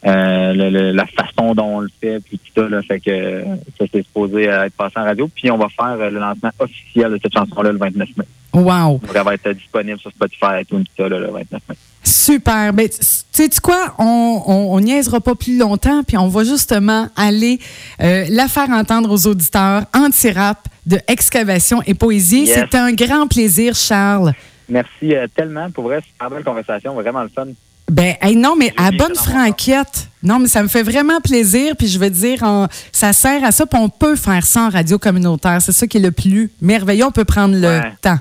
euh, 0.06 0.54
le- 0.54 0.70
le- 0.70 0.92
la 0.92 1.06
façon 1.08 1.54
dont 1.56 1.78
on 1.78 1.80
le 1.80 1.90
fait, 2.02 2.20
puis 2.20 2.38
tout 2.40 2.62
ça, 2.62 2.70
là, 2.70 2.82
fait 2.84 3.00
que 3.00 3.44
ça 3.80 3.86
c'est 3.92 4.04
supposé 4.04 4.48
euh, 4.50 4.66
être 4.66 4.74
passé 4.76 4.94
en 4.98 5.04
radio. 5.04 5.28
Puis 5.34 5.50
on 5.52 5.58
va 5.58 5.68
faire 5.70 5.98
euh, 6.00 6.10
le 6.10 6.20
lancement 6.20 6.52
officiel 6.60 7.12
de 7.12 7.20
cette 7.22 7.34
chanson-là 7.34 7.72
le 7.72 7.78
29 7.78 8.10
mai. 8.18 8.26
Wow. 8.54 9.00
Donc 9.00 9.12
elle 9.14 9.24
va 9.24 9.34
être 9.34 9.52
disponible 9.52 10.00
sur 10.00 10.12
Spotify 10.12 10.62
et 10.62 10.66
tout, 10.66 10.78
tout 10.80 10.86
ça 10.98 11.10
là, 11.10 11.20
le 11.20 11.28
29 11.32 11.62
mai. 11.70 11.76
Super. 12.04 12.72
Ben, 12.74 12.88
tu 12.90 12.98
sais 13.02 13.50
quoi? 13.62 13.96
On, 13.98 14.42
on, 14.46 14.76
on 14.76 14.80
niaisera 14.80 15.20
pas 15.20 15.36
plus 15.36 15.58
longtemps, 15.58 16.04
puis 16.04 16.18
on 16.18 16.28
va 16.28 16.44
justement 16.44 17.10
aller 17.18 17.60
euh, 18.02 18.26
la 18.30 18.48
faire 18.48 18.70
entendre 18.70 19.12
aux 19.12 19.28
auditeurs 19.28 19.84
anti-rap 19.94 20.68
de 20.86 21.00
Excavation 21.08 21.82
et 21.86 21.94
Poésie. 21.94 22.46
Yes. 22.46 22.60
C'est 22.72 22.78
un 22.78 22.94
grand 22.94 23.28
plaisir, 23.28 23.76
Charles. 23.76 24.32
Merci 24.70 25.14
euh, 25.16 25.28
tellement. 25.36 25.70
Pour 25.72 25.86
vrai, 25.86 26.00
c'est 26.02 26.26
une 26.26 26.34
belle 26.34 26.44
conversation, 26.46 26.94
vraiment 26.94 27.24
le 27.24 27.30
fun. 27.30 27.48
Ben, 27.90 28.16
hey, 28.22 28.36
non, 28.36 28.56
mais 28.58 28.74
à 28.76 28.92
bonne 28.92 29.16
franquette. 29.16 30.08
Non, 30.22 30.40
mais 30.40 30.48
ça 30.50 30.62
me 30.62 30.68
fait 30.68 30.84
vraiment 30.84 31.22
plaisir. 31.22 31.76
Puis 31.78 31.88
je 31.88 31.98
veux 32.00 32.10
dire, 32.10 32.40
on- 32.44 32.68
ça 32.92 33.14
sert 33.14 33.44
à 33.46 33.52
ça. 33.52 33.66
Puis 33.66 33.80
on 33.80 33.88
peut 33.88 34.16
faire 34.18 34.46
ça 34.46 34.64
en 34.64 34.70
radio 34.70 35.00
communautaire. 35.00 35.62
C'est 35.62 35.72
ça 35.72 35.88
qui 35.88 35.98
est 35.98 36.02
le 36.02 36.12
plus 36.12 36.52
merveilleux. 36.62 37.06
On 37.06 37.12
peut 37.12 37.24
prendre 37.26 37.56
le 37.56 37.68
Ouais. 37.80 37.94
temps. 38.02 38.18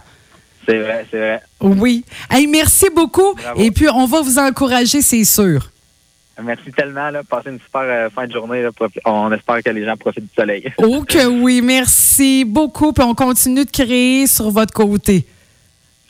C'est 0.69 0.79
vrai, 0.79 1.07
c'est 1.11 1.19
vrai. 1.19 1.43
Oui. 1.61 2.05
Hey, 2.31 2.47
merci 2.47 2.87
beaucoup. 2.95 3.35
Bravo. 3.35 3.61
Et 3.61 3.71
puis, 3.71 3.89
on 3.89 4.07
va 4.07 4.21
vous 4.21 4.39
encourager, 4.39 5.03
c'est 5.03 5.25
sûr. 5.25 5.71
Merci 6.43 6.71
tellement. 6.77 7.11
Là. 7.11 7.23
Passez 7.25 7.51
une 7.51 7.59
super 7.61 7.83
euh, 7.83 8.11
fin 8.11 8.27
de 8.27 8.33
journée. 8.33 8.63
Là. 8.63 8.71
On 9.07 9.33
espère 9.33 9.63
que 9.65 9.71
les 9.71 9.85
gens 9.85 9.97
profitent 9.97 10.25
du 10.25 10.35
soleil. 10.37 10.73
Oh 10.79 11.03
que 11.03 11.27
oui, 11.27 11.61
merci 11.63 12.45
beaucoup. 12.45 12.93
Puis 12.93 13.03
on 13.05 13.15
continue 13.15 13.65
de 13.65 13.71
créer 13.71 14.27
sur 14.27 14.51
votre 14.51 14.73
côté. 14.75 15.27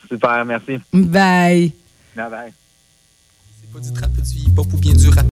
super, 0.09 0.43
merci. 0.45 0.79
Bye. 0.93 1.71
Bye 2.15 2.29
bye. 2.29 2.53
Pas 3.77 3.83
du 3.83 3.93
trap, 3.93 4.11
du 4.11 4.39
hip-hop 4.39 4.73
ou 4.73 4.77
bien 4.77 4.93
du 4.93 5.07
rap. 5.09 5.25